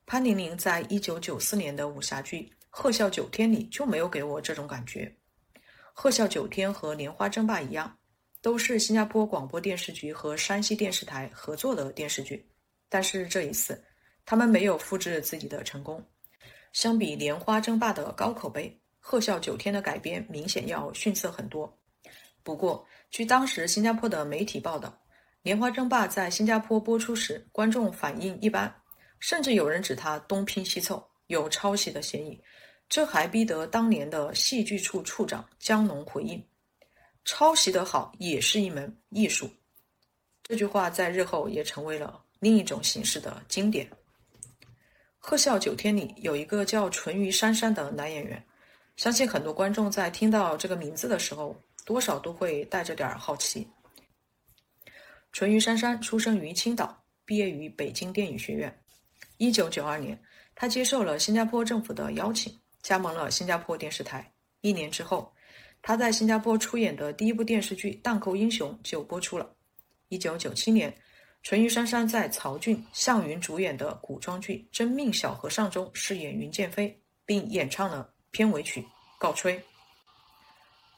[0.07, 5.15] 潘玲玲在一九九四年的武侠剧《鹤啸九天》里就没有给我这种感觉。
[5.93, 7.95] 鹤啸九天和莲花争霸一样，
[8.41, 12.43] 都是新加坡广播电视局和山西电视台合作的电视剧。
[12.89, 13.79] 但是这一次，
[14.25, 16.03] 他们没有复制自己的成功。
[16.73, 21.77] 相比《莲花争霸》的高口碑，《鹤啸九天》的改编明显要逊色很多。
[22.43, 24.89] 不过，据当时新加坡的媒体报道，
[25.41, 28.73] 《莲花争霸》在新加坡播出时，观众反应一般，
[29.19, 32.39] 甚至有人指它东拼西凑，有抄袭的嫌疑。
[32.87, 36.43] 这还逼得当年的戏剧处处长江龙回应
[37.25, 39.49] ：“抄袭的好也是一门艺术。”
[40.43, 43.85] 这句话在日后也成为了另一种形式的经典。
[45.19, 48.43] 《鹤啸九天》里有一个叫淳于珊珊的男演员，
[48.95, 51.55] 相信很多观众在听到这个名字的时候，
[51.85, 53.67] 多少都会带着点好奇。
[55.31, 58.75] 淳于珊珊出生于青岛，毕业于北京电影学院。
[59.37, 60.19] 一九九二年，
[60.55, 62.57] 他接受了新加坡政府的邀请。
[62.81, 64.33] 加盟了新加坡电视台。
[64.61, 65.31] 一年之后，
[65.81, 69.53] 他在新加坡出演的第一部电视剧《荡寇英雄》就播出了。
[70.07, 70.95] 一九九七年，
[71.41, 78.81] 淳于珊珊在曹骏、向云主演的古装剧《真命小和尚》中饰演云剑飞，并演唱了片尾曲
[79.17, 79.57] 《告吹》。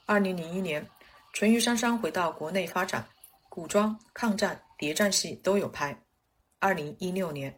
[0.04, 0.86] 二零零一年，
[1.32, 3.06] 淳于珊珊回到国内发展，
[3.48, 5.96] 古装、抗战、谍战戏都有拍。
[6.58, 7.56] 二零一六年。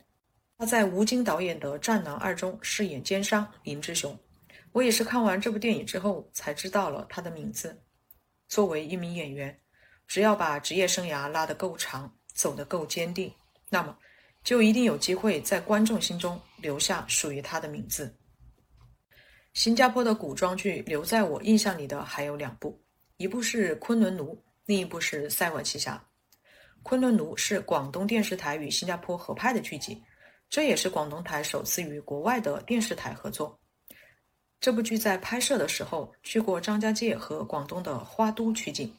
[0.56, 4.16] 他在吴京导演的《战狼二》中饰演奸商林志雄，
[4.70, 7.82] 我也是看完这部电影之后才知道了他的名字。
[8.46, 9.60] 作为一名演员，
[10.06, 13.32] 只要把职业生涯拉得够长，走得够坚定，
[13.70, 13.96] 那么
[14.42, 18.14] 就一定有机会在观众心中留下属于他的名字。
[19.54, 22.78] 新加坡的古装剧留在我印象里的还有两部，
[23.16, 24.34] 一部是《昆仑奴》，
[24.66, 25.94] 另一部是《塞外奇侠》。
[26.82, 30.02] 《昆仑奴》是广东电视台与新加坡合拍的剧集。
[30.50, 33.58] 这也是广东台首次与国外的电视台合作。
[34.60, 38.88] 这部剧在拍摄的时候去过张家界和广东的花都取景。《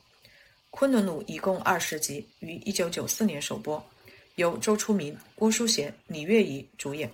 [0.78, 3.82] 昆仑奴》一共二十集，于一九九四年首播，
[4.36, 7.10] 由周初明、郭书贤、李月怡主演。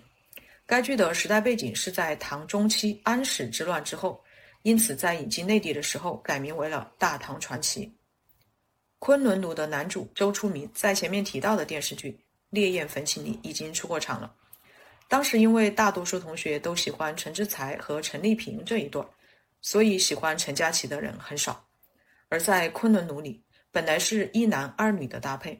[0.66, 4.20] 该剧的时代背景是在唐中期安史之乱之后，
[4.64, 7.86] 因此在引进内地的时候改名为了《大唐传奇》。
[8.98, 12.10] 《昆仑奴》的男主周初明在前面提到的电视剧。
[12.50, 14.34] 《烈焰焚情》里已经出过场了。
[15.08, 19.06] 当时因为大多数同学都喜欢陈之才和陈丽萍这一对，
[19.62, 21.64] 所以喜欢陈佳琪的人很少。
[22.28, 25.60] 而在《昆仑奴》里，本来是一男二女的搭配，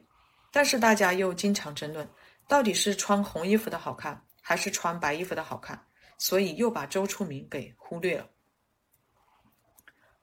[0.50, 2.08] 但是大家又经常争论，
[2.46, 5.82] 到底是穿红衣服的好看，还是穿白衣服的好看，
[6.18, 8.28] 所以又把周初明给忽略了。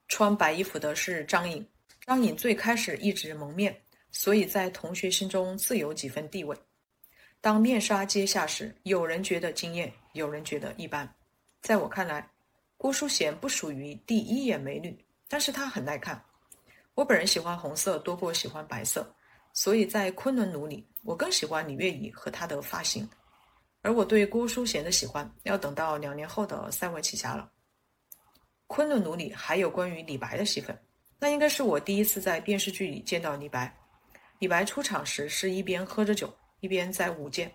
[0.08, 1.68] 穿白衣服的是张颖，
[2.06, 3.82] 张颖最开始一直蒙面。
[4.12, 6.58] 所以在同学心中自有几分地位。
[7.42, 11.08] 当面纱揭下时，有人觉得惊艳，有人觉得一般。
[11.62, 12.28] 在我看来，
[12.76, 14.98] 郭书贤不属于第一眼美女，
[15.28, 16.20] 但是她很耐看。
[16.96, 19.16] 我本人喜欢红色多过喜欢白色，
[19.54, 23.10] 所以在《昆仑奴》里，我更喜欢李月怡和她的发型。
[23.82, 27.50] 而我对郭书贤的喜欢，要等到两年后的《塞外奇侠》了。
[28.68, 30.78] 《昆仑奴》里还有关于李白的戏份，
[31.18, 33.74] 那应该是我第一次在电视剧里见到李白。
[34.40, 37.50] 李白出场时是一边喝着酒，一边在舞剑。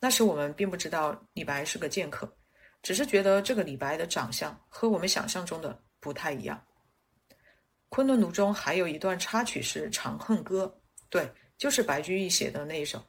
[0.00, 2.30] 那时我们并不知道李白是个剑客，
[2.82, 6.56] 只是觉得这个李白的长相和我们想象中的不太一样。
[7.90, 10.64] 《昆仑奴》中还有一段插曲是《长恨歌》，
[11.10, 13.04] 对，就是白居易写的那一首。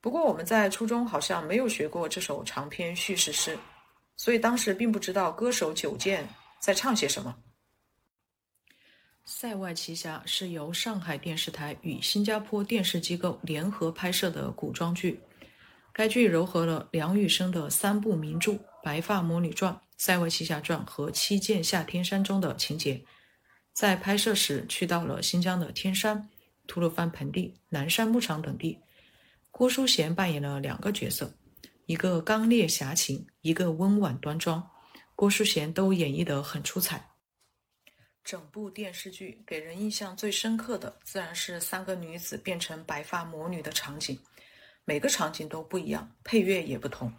[0.00, 3.58] 不过我们在初中好像没有学过这首长篇叙事诗，
[4.16, 6.28] 所以当时并不知道歌手九剑
[6.60, 7.34] 在唱些什么。
[9.24, 15.18] 《塞外奇侠》是由上海电视台与新加坡电视机构联合拍摄的古装剧。
[15.94, 23.02] 该剧糅合了梁羽生的三部名著《白发魔女传》《塞外奇侠传》和《七剑下天山》中的情节。
[23.74, 26.30] 在拍摄时去到了新疆的天山、
[26.68, 28.78] 吐鲁番盆地、南山牧场等地。
[29.50, 31.34] 郭书贤扮演了两个角色，
[31.86, 34.70] 一个刚烈侠情，一个温婉端庄。
[35.16, 37.10] 郭书贤都演绎得很出彩。
[38.22, 44.18] 整部电视剧给人印象最深刻的，自然是三个女子变成白发魔女的场景，
[44.84, 47.12] 每个场景都不一样，配乐也不同。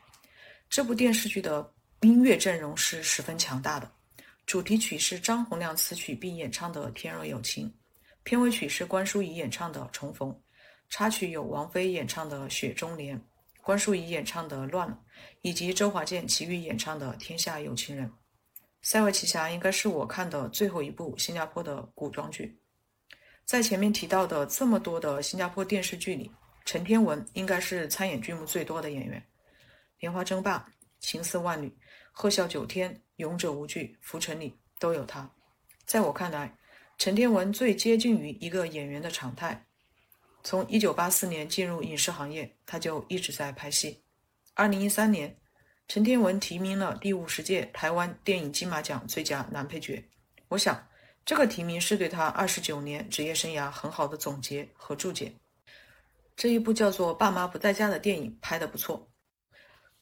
[0.69, 3.91] 这部电视剧的音乐阵容是十分强大的，
[4.45, 7.67] 主题曲是张洪量词曲并演唱的《天若有情》，
[8.23, 10.29] 片尾曲是关淑怡演唱的《重逢》，
[10.87, 13.17] 插曲有王菲演唱的《雪中莲》，
[13.63, 14.99] 关淑怡演唱的《乱了》，
[15.41, 18.07] 以及周华健、齐豫演唱的《天下有情人》。
[18.83, 22.59] 《塞外奇侠》应该是我看的最后一部新加坡的古装剧。
[23.45, 26.31] 在前面提到的这么多的新加坡电视剧里，
[26.65, 29.19] 陈天文应该是参演剧目最多的演员，
[30.01, 30.59] 《莲花争霸》
[30.99, 31.67] 《情丝万缕》
[32.17, 35.29] 《鹤啸九天》《勇者无惧》《浮沉》里都有他。
[35.85, 36.57] 在我看来，
[36.97, 39.65] 陈天文最接近于一个演员的常态。
[40.41, 44.01] 从1984年进入影视行业，他就一直在拍戏。
[44.55, 45.37] 2013年，
[45.89, 50.01] 陈天文提名了第五十届台湾电影金马奖最佳男配角。
[50.47, 50.87] 我想，
[51.25, 55.33] 这个提名是对他二十九年职业生涯很好的总结和注解。
[56.37, 59.11] 这一部叫做《爸妈不在家》的电影拍得不错。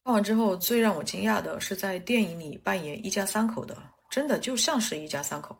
[0.03, 5.57] 看完之后，最让我惊讶的是，在电影里扮演一家三口的，真的就像是一家三口。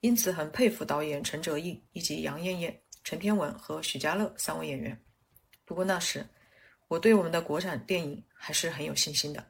[0.00, 5.00] 因此，很佩服导演陈哲艺以及杨艳艳、陈天文和许家乐三位演员。
[5.64, 6.26] 不过那时，
[6.88, 9.46] 我对我们的国产电影还是很有信心的。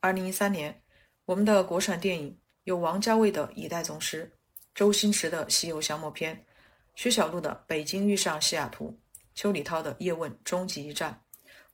[0.00, 0.82] 二零一三年，
[1.24, 4.30] 我们的国产电影有王家卫的《一代宗师》，
[4.74, 6.36] 周星驰的《西游降魔篇》，
[6.96, 8.90] 薛晓路的《北京遇上西雅图》，
[9.34, 11.18] 邱礼涛的《叶问终极一战》。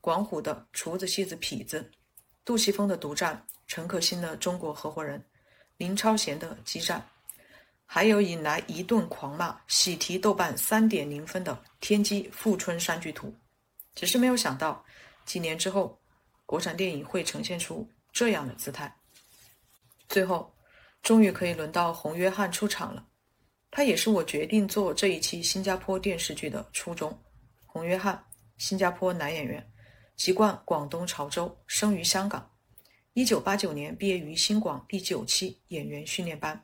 [0.00, 1.90] 广虎的厨子、戏子、痞子，
[2.44, 5.22] 杜琪峰的独占，陈可辛的中国合伙人，
[5.76, 7.06] 林超贤的激战，
[7.84, 13.28] 还有引来一顿狂骂、喜提豆瓣三点零分的《天机富春山居图》。
[13.94, 14.82] 只是没有想到，
[15.26, 15.98] 几年之后，
[16.46, 18.94] 国产电影会呈现出这样的姿态。
[20.08, 20.50] 最后，
[21.02, 23.06] 终于可以轮到洪约翰出场了，
[23.70, 27.16] 他也是我决定做这一期新加坡电视剧的初衷。
[27.66, 28.24] 洪约翰，
[28.56, 29.69] 新加坡男演员。
[30.20, 32.46] 籍贯广东潮州，生于香港。
[33.14, 36.62] 一九八九年毕业于新广第九期演员训练班。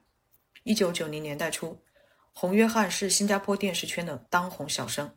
[0.65, 1.75] 一九九零年代初，
[2.35, 5.11] 洪约翰是新加坡电视圈的当红小生，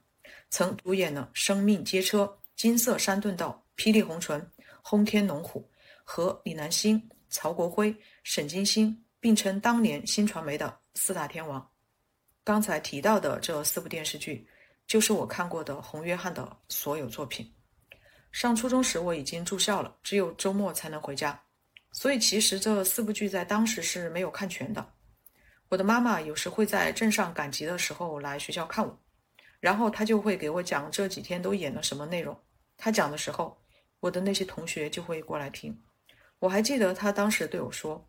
[0.49, 2.23] 曾主演了《生命街车》
[2.55, 4.39] 《金色山顿道》《霹雳红唇》
[4.81, 5.59] 《轰天龙虎》，
[6.05, 11.69] 和李南星、曹国辉、沈金星并称当年新传媒的四大天王。
[12.45, 14.47] 刚才提到的这四部电视剧，
[14.87, 17.45] 就是我看过的洪约翰的所有作品。
[18.31, 21.41] 上初中时我已经住校了，只有周末才能回家，
[21.91, 24.93] 所以其实这四部剧在当时是没有看全的。
[25.69, 28.99] 我的妈妈有时会在镇上赶集的时候来学校看我，
[29.59, 32.39] 然后她就会给我讲这几天都演了什么内容。
[32.77, 33.59] 她讲的时候，
[33.99, 35.79] 我的那些同学就会过来听。
[36.39, 38.07] 我还记得她当时对我说，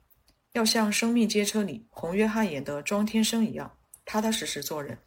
[0.53, 4.99] 要像《生命街车》里洪约翰演的庄天生一样，踏踏实实做人，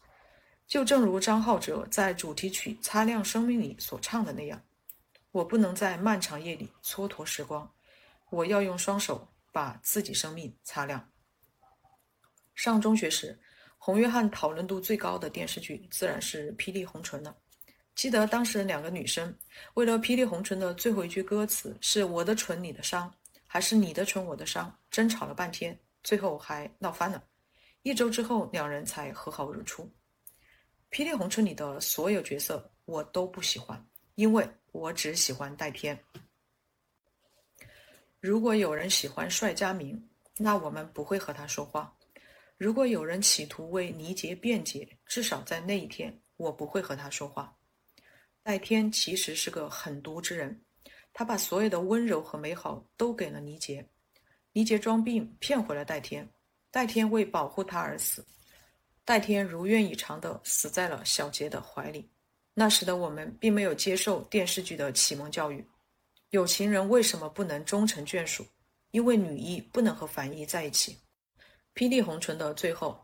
[0.67, 4.61] 就正如张浩哲在主题曲《擦亮生命》里所唱的那样。
[5.33, 7.67] 我不能在漫长夜里蹉跎时光，
[8.29, 11.11] 我要用双手把自己生命擦亮。
[12.53, 13.41] 上中学时，
[13.79, 17.35] 洪约翰讨论度最高的电视剧自然是《霹雳红唇》了。
[17.95, 19.35] 记得当时两个女生
[19.73, 23.11] 为了《霹雳红唇》的最后一句歌词是“我的唇你的伤”
[23.47, 27.23] 还是“你的唇我的伤”，争吵了半天，最后还闹翻了。
[27.81, 29.83] 一周之后，两人才和好如初。
[30.95, 34.47] 《霹雳红唇》里的所有角色我都不喜欢，因为。
[34.73, 35.97] 我只喜欢戴天。
[38.19, 41.95] 如果有人喜欢帅佳明，那我们不会和他说话；
[42.57, 47.55] 如果有人企图为倪杰辩解，至少在那一天，我不会和他说话。
[48.41, 50.59] 戴天其实是个狠毒之人，
[51.13, 53.87] 他把所有的温柔和美好都给了倪杰，
[54.53, 56.27] 倪杰装病骗回了戴天，
[56.71, 58.25] 戴天为保护他而死，
[59.05, 62.09] 戴天如愿以偿的死在了小杰的怀里。
[62.53, 65.65] 那时的我们并没有接受电视剧的启蒙教育。
[66.29, 68.45] 有情人为什么不能终成眷属？
[68.91, 70.97] 因为女一不能和反一在一起。
[71.73, 72.99] 霹雳红唇的最后，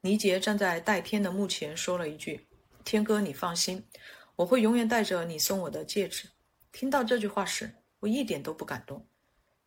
[0.00, 2.46] 倪杰站在戴天的墓前说了一句
[2.84, 3.84] ：“天哥，你放心，
[4.36, 6.28] 我会永远带着你送我的戒指。”
[6.70, 9.04] 听到这句话时，我一点都不感动，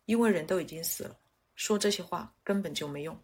[0.06, 1.16] 因为人都已经死了，
[1.54, 3.18] 说这些话根本就没用。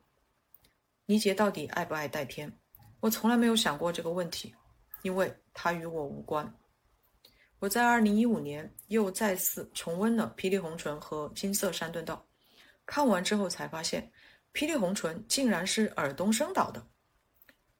[1.07, 2.51] 倪杰到底爱不爱戴天？
[3.01, 4.55] 我从来没有想过这个问题。
[5.03, 6.53] 因为它与我无关。
[7.59, 12.17] 我在二零一五年又再次重温了《霹雳红唇》和《金色山顿道》，
[12.85, 14.11] 看完之后才发现，
[14.59, 16.85] 《霹雳红唇》竟然是尔冬升导的。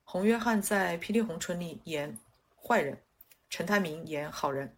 [0.05, 2.17] 洪约翰在《霹雳红唇》里演
[2.55, 3.03] 坏人，
[3.51, 4.77] 陈泰明演好人，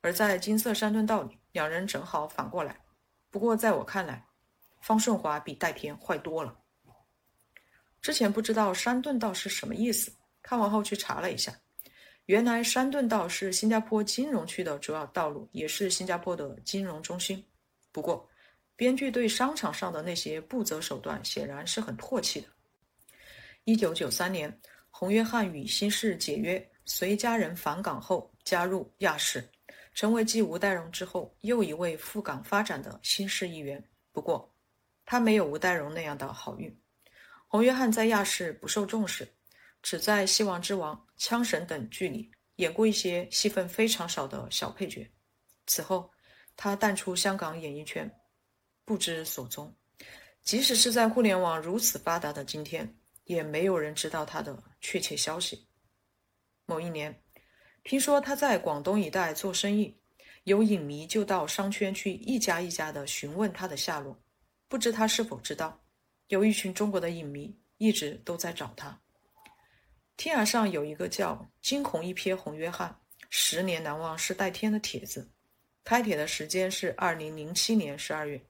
[0.00, 2.78] 而在《金色山顿道》里，两人正好反过来。
[3.30, 4.26] 不过在我看来，
[4.80, 6.58] 方顺华比戴天坏多了。
[8.02, 10.12] 之前不知道山顿道是什么意思，
[10.42, 11.54] 看完后去查了一下。
[12.26, 17.44] 原来山顿道是新加坡金融区的主要道路，也是新加坡的金融中心。
[17.90, 18.28] 不过，
[18.76, 22.46] 编剧对商场上的那些不择手段显然是很唾弃的。
[23.64, 24.56] 一九九三年，
[24.88, 29.44] 洪约翰与新市解约，随家人返港后加入亚视，
[29.92, 33.82] 成为继吴岱融之后又一位赴港发展的新市议员。
[34.12, 34.48] 不过，
[35.04, 36.72] 他没有吴岱融那样的好运。
[37.48, 39.28] 洪约翰在亚视不受重视。
[39.82, 40.94] 只在《希望之王》
[41.24, 45.08] 《枪神》等剧里演过一些戏份非常少的小配角。
[45.68, 46.10] 此后，
[46.56, 48.12] 他淡出香港演艺圈，
[48.84, 49.72] 不知所踪。
[50.42, 55.68] 即使是在互联网如此发达的今天，也没有人知道他的确切消息。
[56.66, 57.22] 某一年，
[57.84, 59.96] 听说他在广东一带做生意，
[60.42, 64.20] 有影迷就到商圈去一家一家的询问他的下落。
[64.66, 65.84] 不知他是否知道，
[66.26, 69.00] 有一群中国的影迷一直都在找他。
[70.22, 72.96] 天涯上有一个叫“惊鸿一瞥红约翰，
[73.28, 75.28] 十年难忘是代天”的帖子，
[75.82, 78.40] 开帖的时间是二零零七年十二月，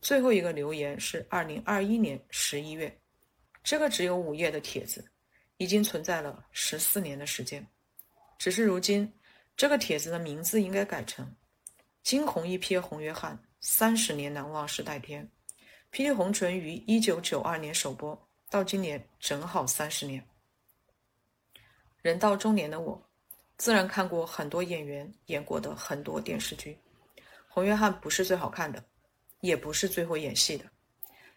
[0.00, 2.98] 最后一个留言是二零二一年十一月。
[3.62, 5.04] 这个只有五页的帖子，
[5.58, 7.66] 已经存在了十四年的时间。
[8.38, 9.12] 只是如今，
[9.54, 11.30] 这个帖子的名字应该改成
[12.02, 15.30] “惊鸿一瞥红约翰，三十年难忘是代天”。
[15.94, 18.18] 《霹雳红唇》于一九九二年首播，
[18.48, 20.24] 到今年正好三十年。
[22.02, 23.00] 人到中年的我，
[23.58, 26.78] 自然看过很多演员演过的很多电视剧。
[27.48, 28.82] 洪约翰不是最好看的，
[29.40, 30.64] 也不是最会演戏的，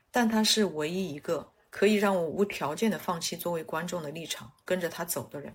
[0.10, 5.54] 但他是唯一一个可以让我无条件的放弃作为观众的立场，跟着他走的人。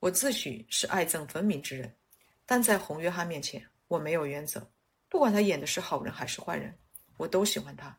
[0.00, 1.94] 我自诩是爱憎分明之人，
[2.46, 4.66] 但在洪约翰面前，我没有原则。
[5.08, 6.76] 不管他演的是好人还是坏人，
[7.16, 7.96] 我都喜欢他。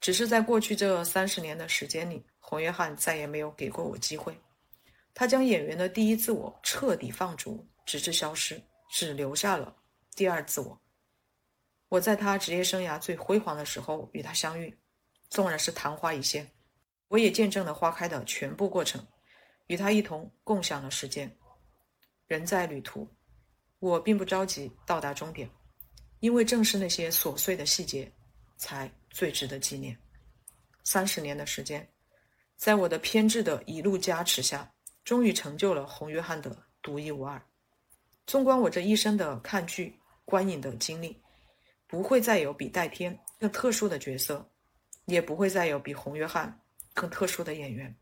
[0.00, 4.38] 只是在过去这三十年的时间里，洪约翰再也没有给过我机会。
[5.18, 9.74] 他将演员的第一自我彻底放逐，直至消失，只留下了
[10.14, 10.80] 第二自我。
[11.88, 14.72] 我在他职业生涯最辉煌的时候与他相遇，
[15.28, 16.48] 纵然是昙花一现，
[17.08, 19.04] 我也见证了花开的全部过程，
[19.66, 21.36] 与他一同共享了时间。
[22.28, 23.04] 人在旅途，
[23.80, 25.50] 我并不着急到达终点，
[26.20, 28.08] 因为正是那些琐碎的细节，
[28.56, 29.98] 才最值得纪念。
[30.84, 31.92] 三十年的时间，
[32.54, 34.72] 在我的偏执的一路加持下。
[35.08, 37.42] 终于成就了洪约翰的独一无二。
[38.26, 41.18] 纵观我这一生的看剧、观影的经历，
[41.86, 44.46] 不会再有比戴天更特殊的角色，
[45.06, 46.60] 也不会再有比洪约翰
[46.92, 47.96] 更特殊的演员。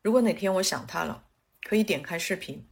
[0.00, 1.26] 如果哪天我想他了，
[1.64, 2.64] 可以点开视频，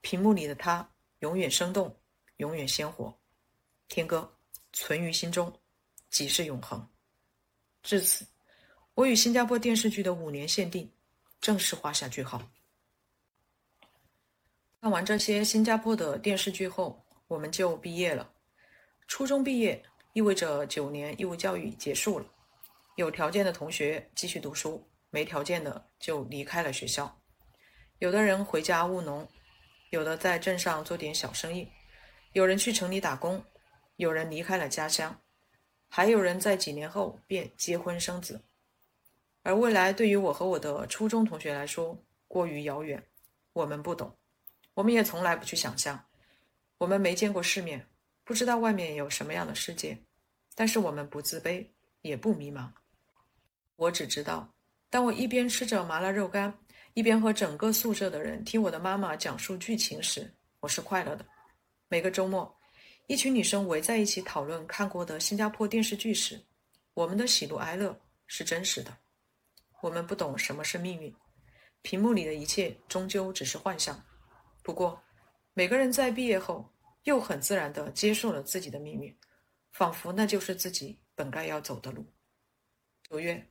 [0.00, 0.88] 屏幕里的他
[1.18, 1.98] 永远生动，
[2.36, 3.12] 永远鲜活。
[3.88, 4.32] 天哥
[4.72, 5.52] 存于心中，
[6.08, 6.88] 即是永恒。
[7.82, 8.24] 至此，
[8.94, 10.88] 我与新加坡电视剧的五年限定。
[11.40, 12.42] 正式画下句号。
[14.80, 18.32] 看完这些新加坡的电视剧后，我们就毕业了。
[19.08, 19.82] 初中毕业
[20.12, 22.26] 意味着九年义务教育结束了。
[22.96, 27.20] 有条件的同学继续读书，没条件的就离开了学校。
[27.98, 29.28] 有的人回家务农，
[29.90, 31.68] 有的在镇上做点小生意，
[32.32, 33.44] 有人去城里打工，
[33.96, 35.20] 有人离开了家乡，
[35.88, 38.40] 还有人在几年后便结婚生子。
[39.46, 43.00] 而未来对于我和我的初中同学来说过于遥远，
[43.52, 44.12] 我们不懂，
[44.74, 46.04] 我们也从来不去想象，
[46.78, 47.86] 我们没见过世面，
[48.24, 49.96] 不知道外面有什么样的世界，
[50.56, 51.64] 但是我们不自卑，
[52.02, 52.68] 也不迷茫。
[53.76, 54.52] 我只知道，
[54.90, 56.52] 当我一边吃着麻辣肉干，
[56.94, 60.28] 一边和整个宿舍的人听我的妈妈讲述剧情时，
[60.58, 61.24] 我是快乐的。
[61.86, 62.52] 每个周末，
[63.06, 66.44] 一群女生围在一起讨论看过的新加坡电视剧时，
[66.94, 68.92] 我们的喜怒哀乐是真实的。
[69.82, 71.14] 我们不懂什么是命运，
[71.82, 74.02] 屏幕里的一切终究只是幻象。
[74.62, 75.02] 不过，
[75.54, 76.72] 每个人在毕业后
[77.04, 79.16] 又很自然地接受了自己的命运，
[79.72, 82.04] 仿佛那就是自己本该要走的路。
[83.08, 83.46] 九月，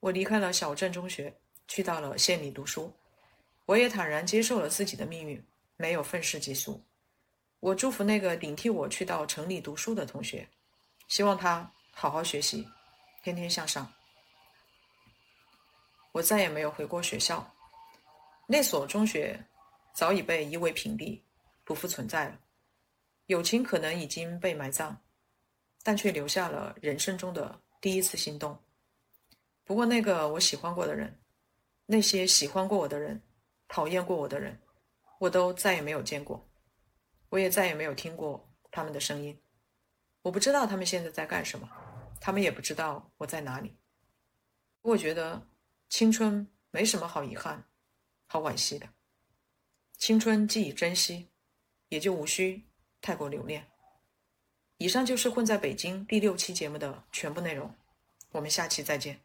[0.00, 1.34] 我离开了小镇中学，
[1.66, 2.92] 去到了县里读书。
[3.64, 5.42] 我也坦然接受了自己的命运，
[5.76, 6.84] 没有愤世嫉俗。
[7.60, 10.46] 我祝福那个顶替我去到城里读书的同学，
[11.08, 12.68] 希望他好好学习，
[13.22, 13.90] 天天向上。
[16.14, 17.44] 我再也没有回过学校，
[18.46, 19.44] 那所中学
[19.92, 21.20] 早已被夷为平地，
[21.64, 22.40] 不复存在了。
[23.26, 24.96] 友情可能已经被埋葬，
[25.82, 28.56] 但却留下了人生中的第一次心动。
[29.64, 31.20] 不过，那个我喜欢过的人，
[31.84, 33.20] 那些喜欢过我的人，
[33.66, 34.56] 讨厌过我的人，
[35.18, 36.48] 我都再也没有见过，
[37.28, 39.36] 我也再也没有听过他们的声音。
[40.22, 41.68] 我不知道他们现在在干什么，
[42.20, 43.76] 他们也不知道我在哪里。
[44.82, 45.44] 我觉得。
[45.96, 47.68] 青春没什么好遗憾、
[48.26, 48.88] 好惋惜的。
[49.96, 51.28] 青春既已珍惜，
[51.88, 52.64] 也就无需
[53.00, 53.70] 太过留恋。
[54.78, 57.72] 以上就是混在北京第六期节目的全部内容，
[58.32, 59.23] 我们下期再见。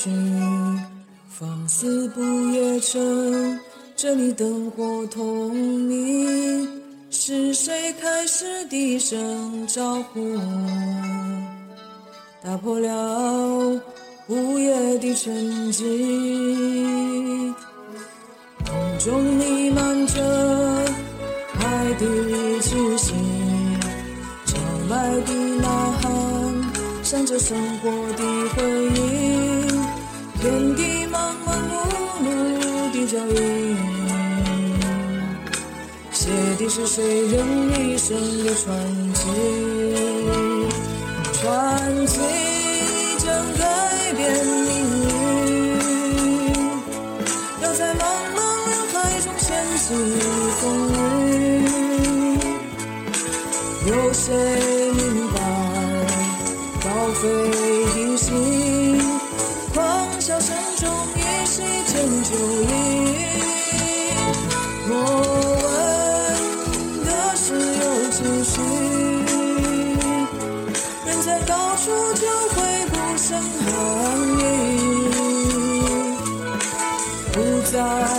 [0.00, 0.08] 去，
[1.28, 3.58] 放肆不夜城，
[3.96, 6.68] 这里灯火通明，
[7.10, 10.40] 是谁开始低声招呼我？
[12.44, 13.80] 打破了
[14.28, 15.82] 午夜的沉寂，
[18.64, 20.22] 空中弥漫着
[21.54, 22.06] 海底
[22.60, 23.14] 气息，
[24.46, 26.08] 窗外的呐喊，
[27.02, 28.22] 闪着生活的
[28.54, 28.62] 回
[28.94, 29.57] 忆，
[30.40, 31.72] 天地忙忙碌
[32.22, 32.26] 碌
[32.92, 33.76] 的脚印，
[36.12, 37.34] 写的是谁人
[37.90, 38.64] 一生的传
[39.14, 39.20] 奇。
[41.32, 42.20] 传奇
[43.18, 43.26] 将
[43.58, 44.68] 改变命
[45.08, 45.76] 运，
[47.60, 48.02] 要在茫
[48.36, 48.38] 茫
[48.70, 49.84] 人海中掀起
[50.60, 50.62] 风
[51.26, 51.32] 雨。
[53.88, 54.26] 有谁
[77.78, 78.17] 不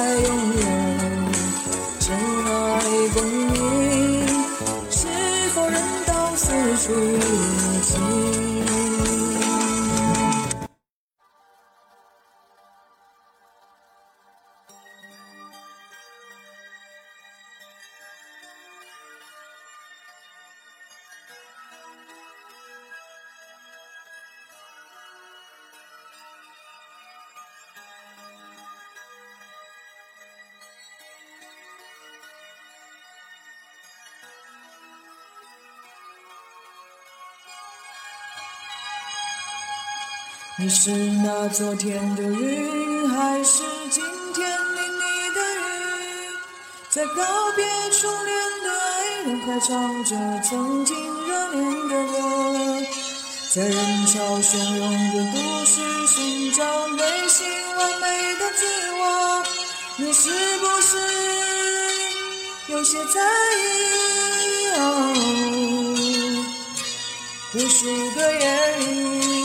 [40.61, 44.03] 你是那昨天的云，还是今
[44.33, 44.45] 天
[44.75, 45.63] 淋漓的雨？
[46.89, 47.23] 在告
[47.55, 52.85] 别初恋的爱人，还唱着曾经热恋的歌，
[53.55, 54.83] 在人潮汹涌
[55.13, 57.47] 的都市寻找内心
[57.77, 58.05] 完美
[58.35, 58.65] 的自
[58.99, 59.01] 我，
[59.95, 60.29] 你是
[60.59, 60.97] 不是
[62.67, 63.21] 有些在
[63.55, 64.67] 意？
[64.75, 64.77] 哦，
[67.53, 69.38] 无数个夜里。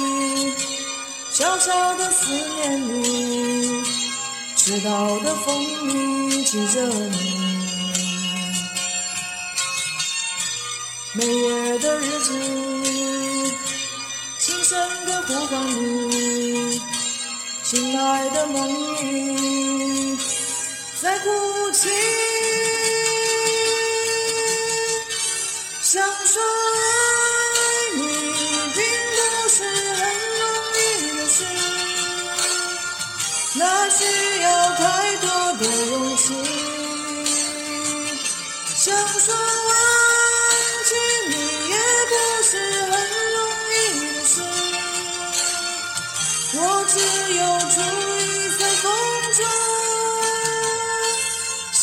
[1.35, 3.83] 小小的思念里，
[4.55, 7.17] 迟到的风里记着你，
[11.15, 12.33] 每夜的日子，
[14.39, 15.67] 轻声的呼唤
[16.11, 16.81] 你，
[17.65, 18.69] 亲爱的梦
[19.03, 20.17] 里
[21.03, 21.29] 在哭
[21.73, 21.89] 泣，
[25.83, 26.41] 想说
[33.97, 34.01] 需
[34.43, 34.83] 要太
[35.19, 35.27] 多
[35.59, 36.23] 的勇气，
[38.77, 38.85] 想
[39.21, 39.73] 说忘
[40.85, 40.91] 记
[41.29, 41.33] 你
[41.71, 41.75] 也
[42.11, 42.51] 不是
[42.91, 42.93] 很
[43.35, 43.37] 容
[43.71, 43.73] 易
[44.15, 44.35] 的事，
[46.55, 46.93] 我只
[47.37, 47.41] 有
[47.71, 47.73] 伫
[48.09, 48.21] 立
[48.59, 48.85] 在风
[49.33, 49.39] 中
[51.73, 51.83] 想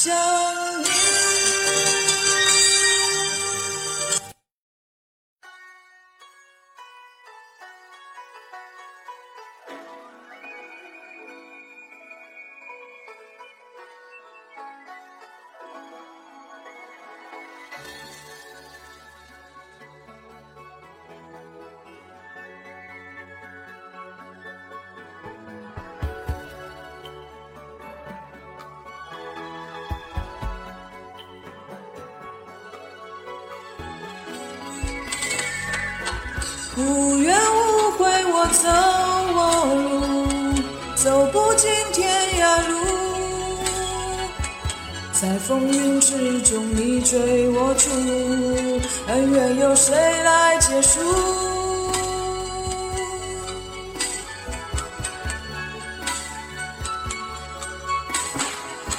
[49.12, 49.94] 恩怨由谁
[50.24, 51.02] 来结束？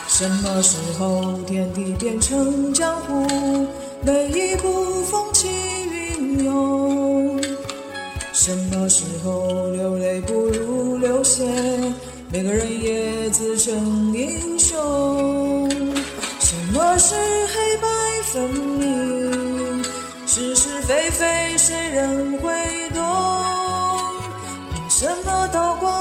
[0.07, 3.27] 什么时候天地变成江湖？
[4.03, 5.49] 每一步风起
[5.91, 7.43] 云涌。
[8.35, 11.43] 什么时候流泪不如流血？
[12.31, 15.71] 每个人也自称英雄。
[16.39, 17.15] 什么是
[17.47, 17.89] 黑白
[18.25, 18.92] 分明？
[20.83, 22.53] 是非非，谁人会
[22.93, 23.01] 懂？
[24.75, 25.95] 凭什么刀光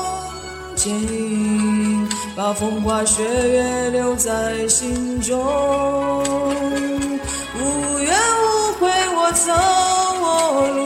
[0.76, 5.38] 剑影，把风花雪月留在心中？
[7.54, 9.54] 无怨无悔，我走
[10.24, 10.82] 我路。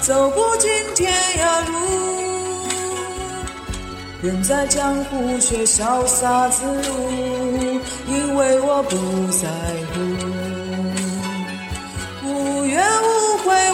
[0.00, 1.74] 走不尽天涯路，
[4.22, 7.80] 人在江湖却潇洒自如。
[8.08, 8.96] 因为我不
[9.30, 9.46] 在
[9.92, 10.17] 乎。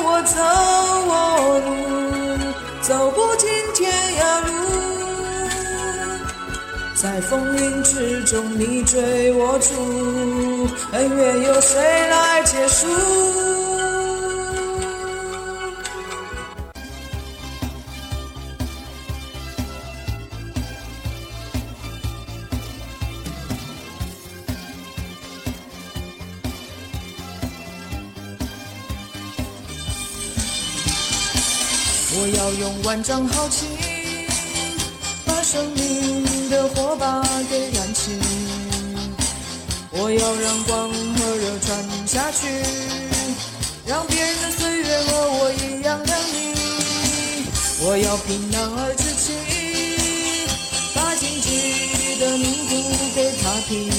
[0.07, 0.37] 我走
[1.09, 1.13] 我
[1.65, 1.69] 路，
[2.83, 3.91] 走不尽天
[4.21, 4.53] 涯路。
[6.95, 12.87] 在风云之中，你追我逐，恩怨由谁来结束？
[32.45, 33.67] 要用万丈豪情，
[35.25, 38.11] 把生命的火把给燃起。
[39.93, 42.49] 我要让光和热传下去，
[43.87, 46.53] 让别人的岁月和我一样亮丽。
[47.81, 49.33] 我要平南而志气，
[50.95, 52.73] 把荆棘的命途
[53.15, 53.91] 给踏平。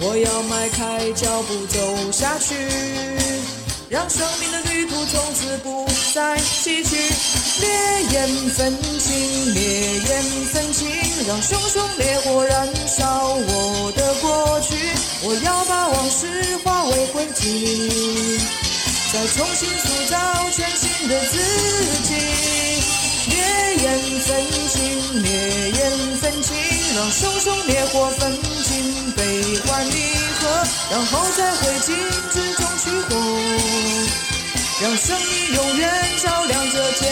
[0.00, 2.56] 我要迈开脚步走下去。
[3.92, 6.96] 让生命的旅途从此不再崎岖，
[7.60, 7.68] 烈
[8.10, 9.62] 焰焚情，烈
[9.98, 10.88] 焰焚情，
[11.28, 14.74] 让熊熊烈火燃烧我的过去。
[15.24, 18.40] 我要把往事化为灰烬，
[19.12, 20.16] 再重新塑造
[20.56, 21.36] 全新的自
[22.08, 22.14] 己。
[23.28, 23.36] 烈
[23.76, 24.30] 焰焚
[24.72, 26.56] 情，烈焰焚情，
[26.96, 29.20] 让熊熊烈火焚尽悲
[29.66, 30.21] 欢离
[30.90, 31.86] 然后在灰烬
[32.30, 33.16] 之中取火。
[34.82, 35.88] 让生命永远
[36.18, 37.08] 照亮着天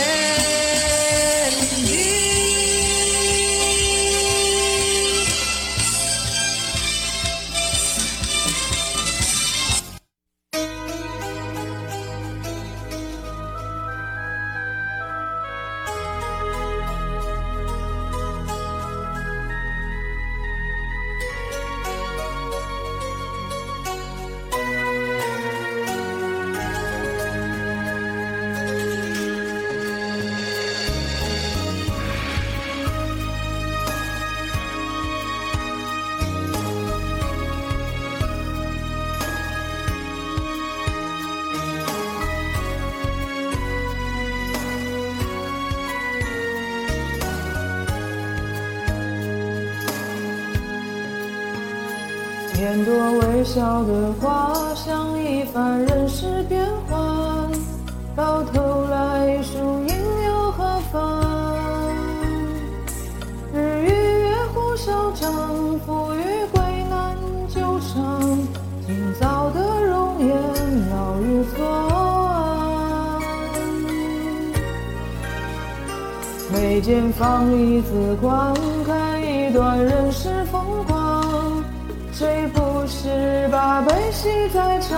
[76.71, 78.55] 眉间放一字宽，
[78.87, 81.65] 看一段人世风光。
[82.13, 84.97] 谁不是把悲喜在尝？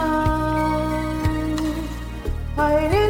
[2.57, 3.02] 爱你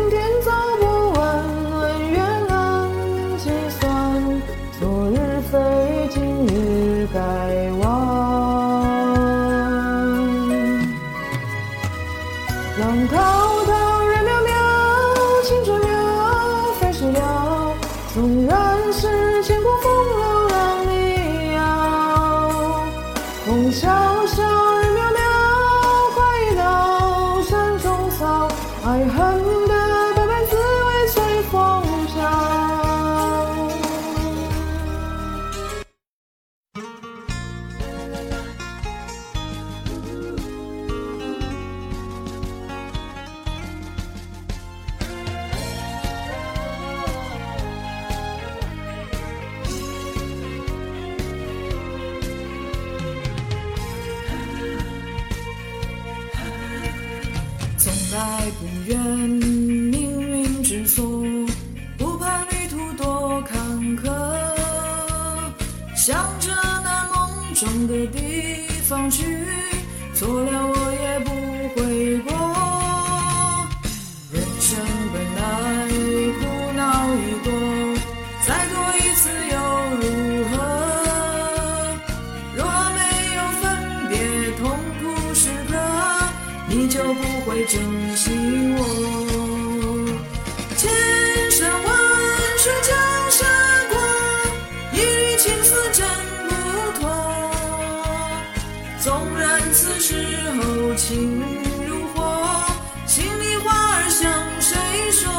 [100.04, 101.40] 时候情
[101.86, 102.66] 如火
[103.06, 104.76] 心里话儿向谁
[105.12, 105.30] 说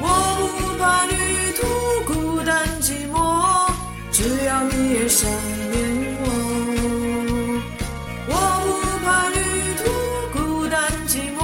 [0.00, 0.06] 我
[0.54, 1.12] 不怕旅
[1.58, 1.60] 途
[2.06, 3.16] 孤单寂寞
[4.12, 5.28] 只要你也想
[5.72, 5.76] 念
[6.20, 6.24] 我
[8.28, 8.70] 我不
[9.04, 9.36] 怕旅
[9.80, 9.82] 途
[10.38, 11.40] 孤单寂寞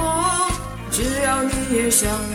[0.89, 2.34] 只要你也想念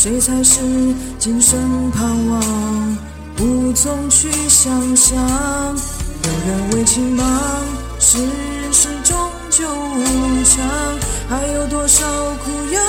[0.00, 0.60] 谁才是
[1.18, 2.98] 今生盼望？
[3.40, 5.18] 无从去想象。
[5.18, 7.26] 有人为情忙，
[7.98, 8.16] 世
[8.70, 9.18] 事终
[9.50, 10.64] 究无常。
[11.28, 12.06] 还有多少
[12.44, 12.80] 苦要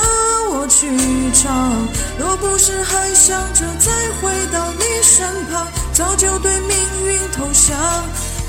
[0.52, 0.86] 我去
[1.34, 1.88] 尝？
[2.20, 3.92] 若不是还想着再
[4.22, 7.76] 回到你身旁，早就对命运投降。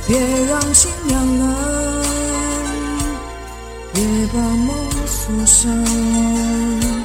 [0.07, 2.05] 别让心凉了，
[3.95, 4.03] 别
[4.35, 7.00] 把梦锁上。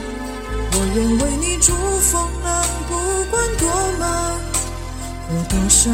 [0.95, 2.95] 愿为你逐风浪不
[3.29, 3.67] 管多
[3.99, 4.39] 忙
[5.27, 5.91] 或多少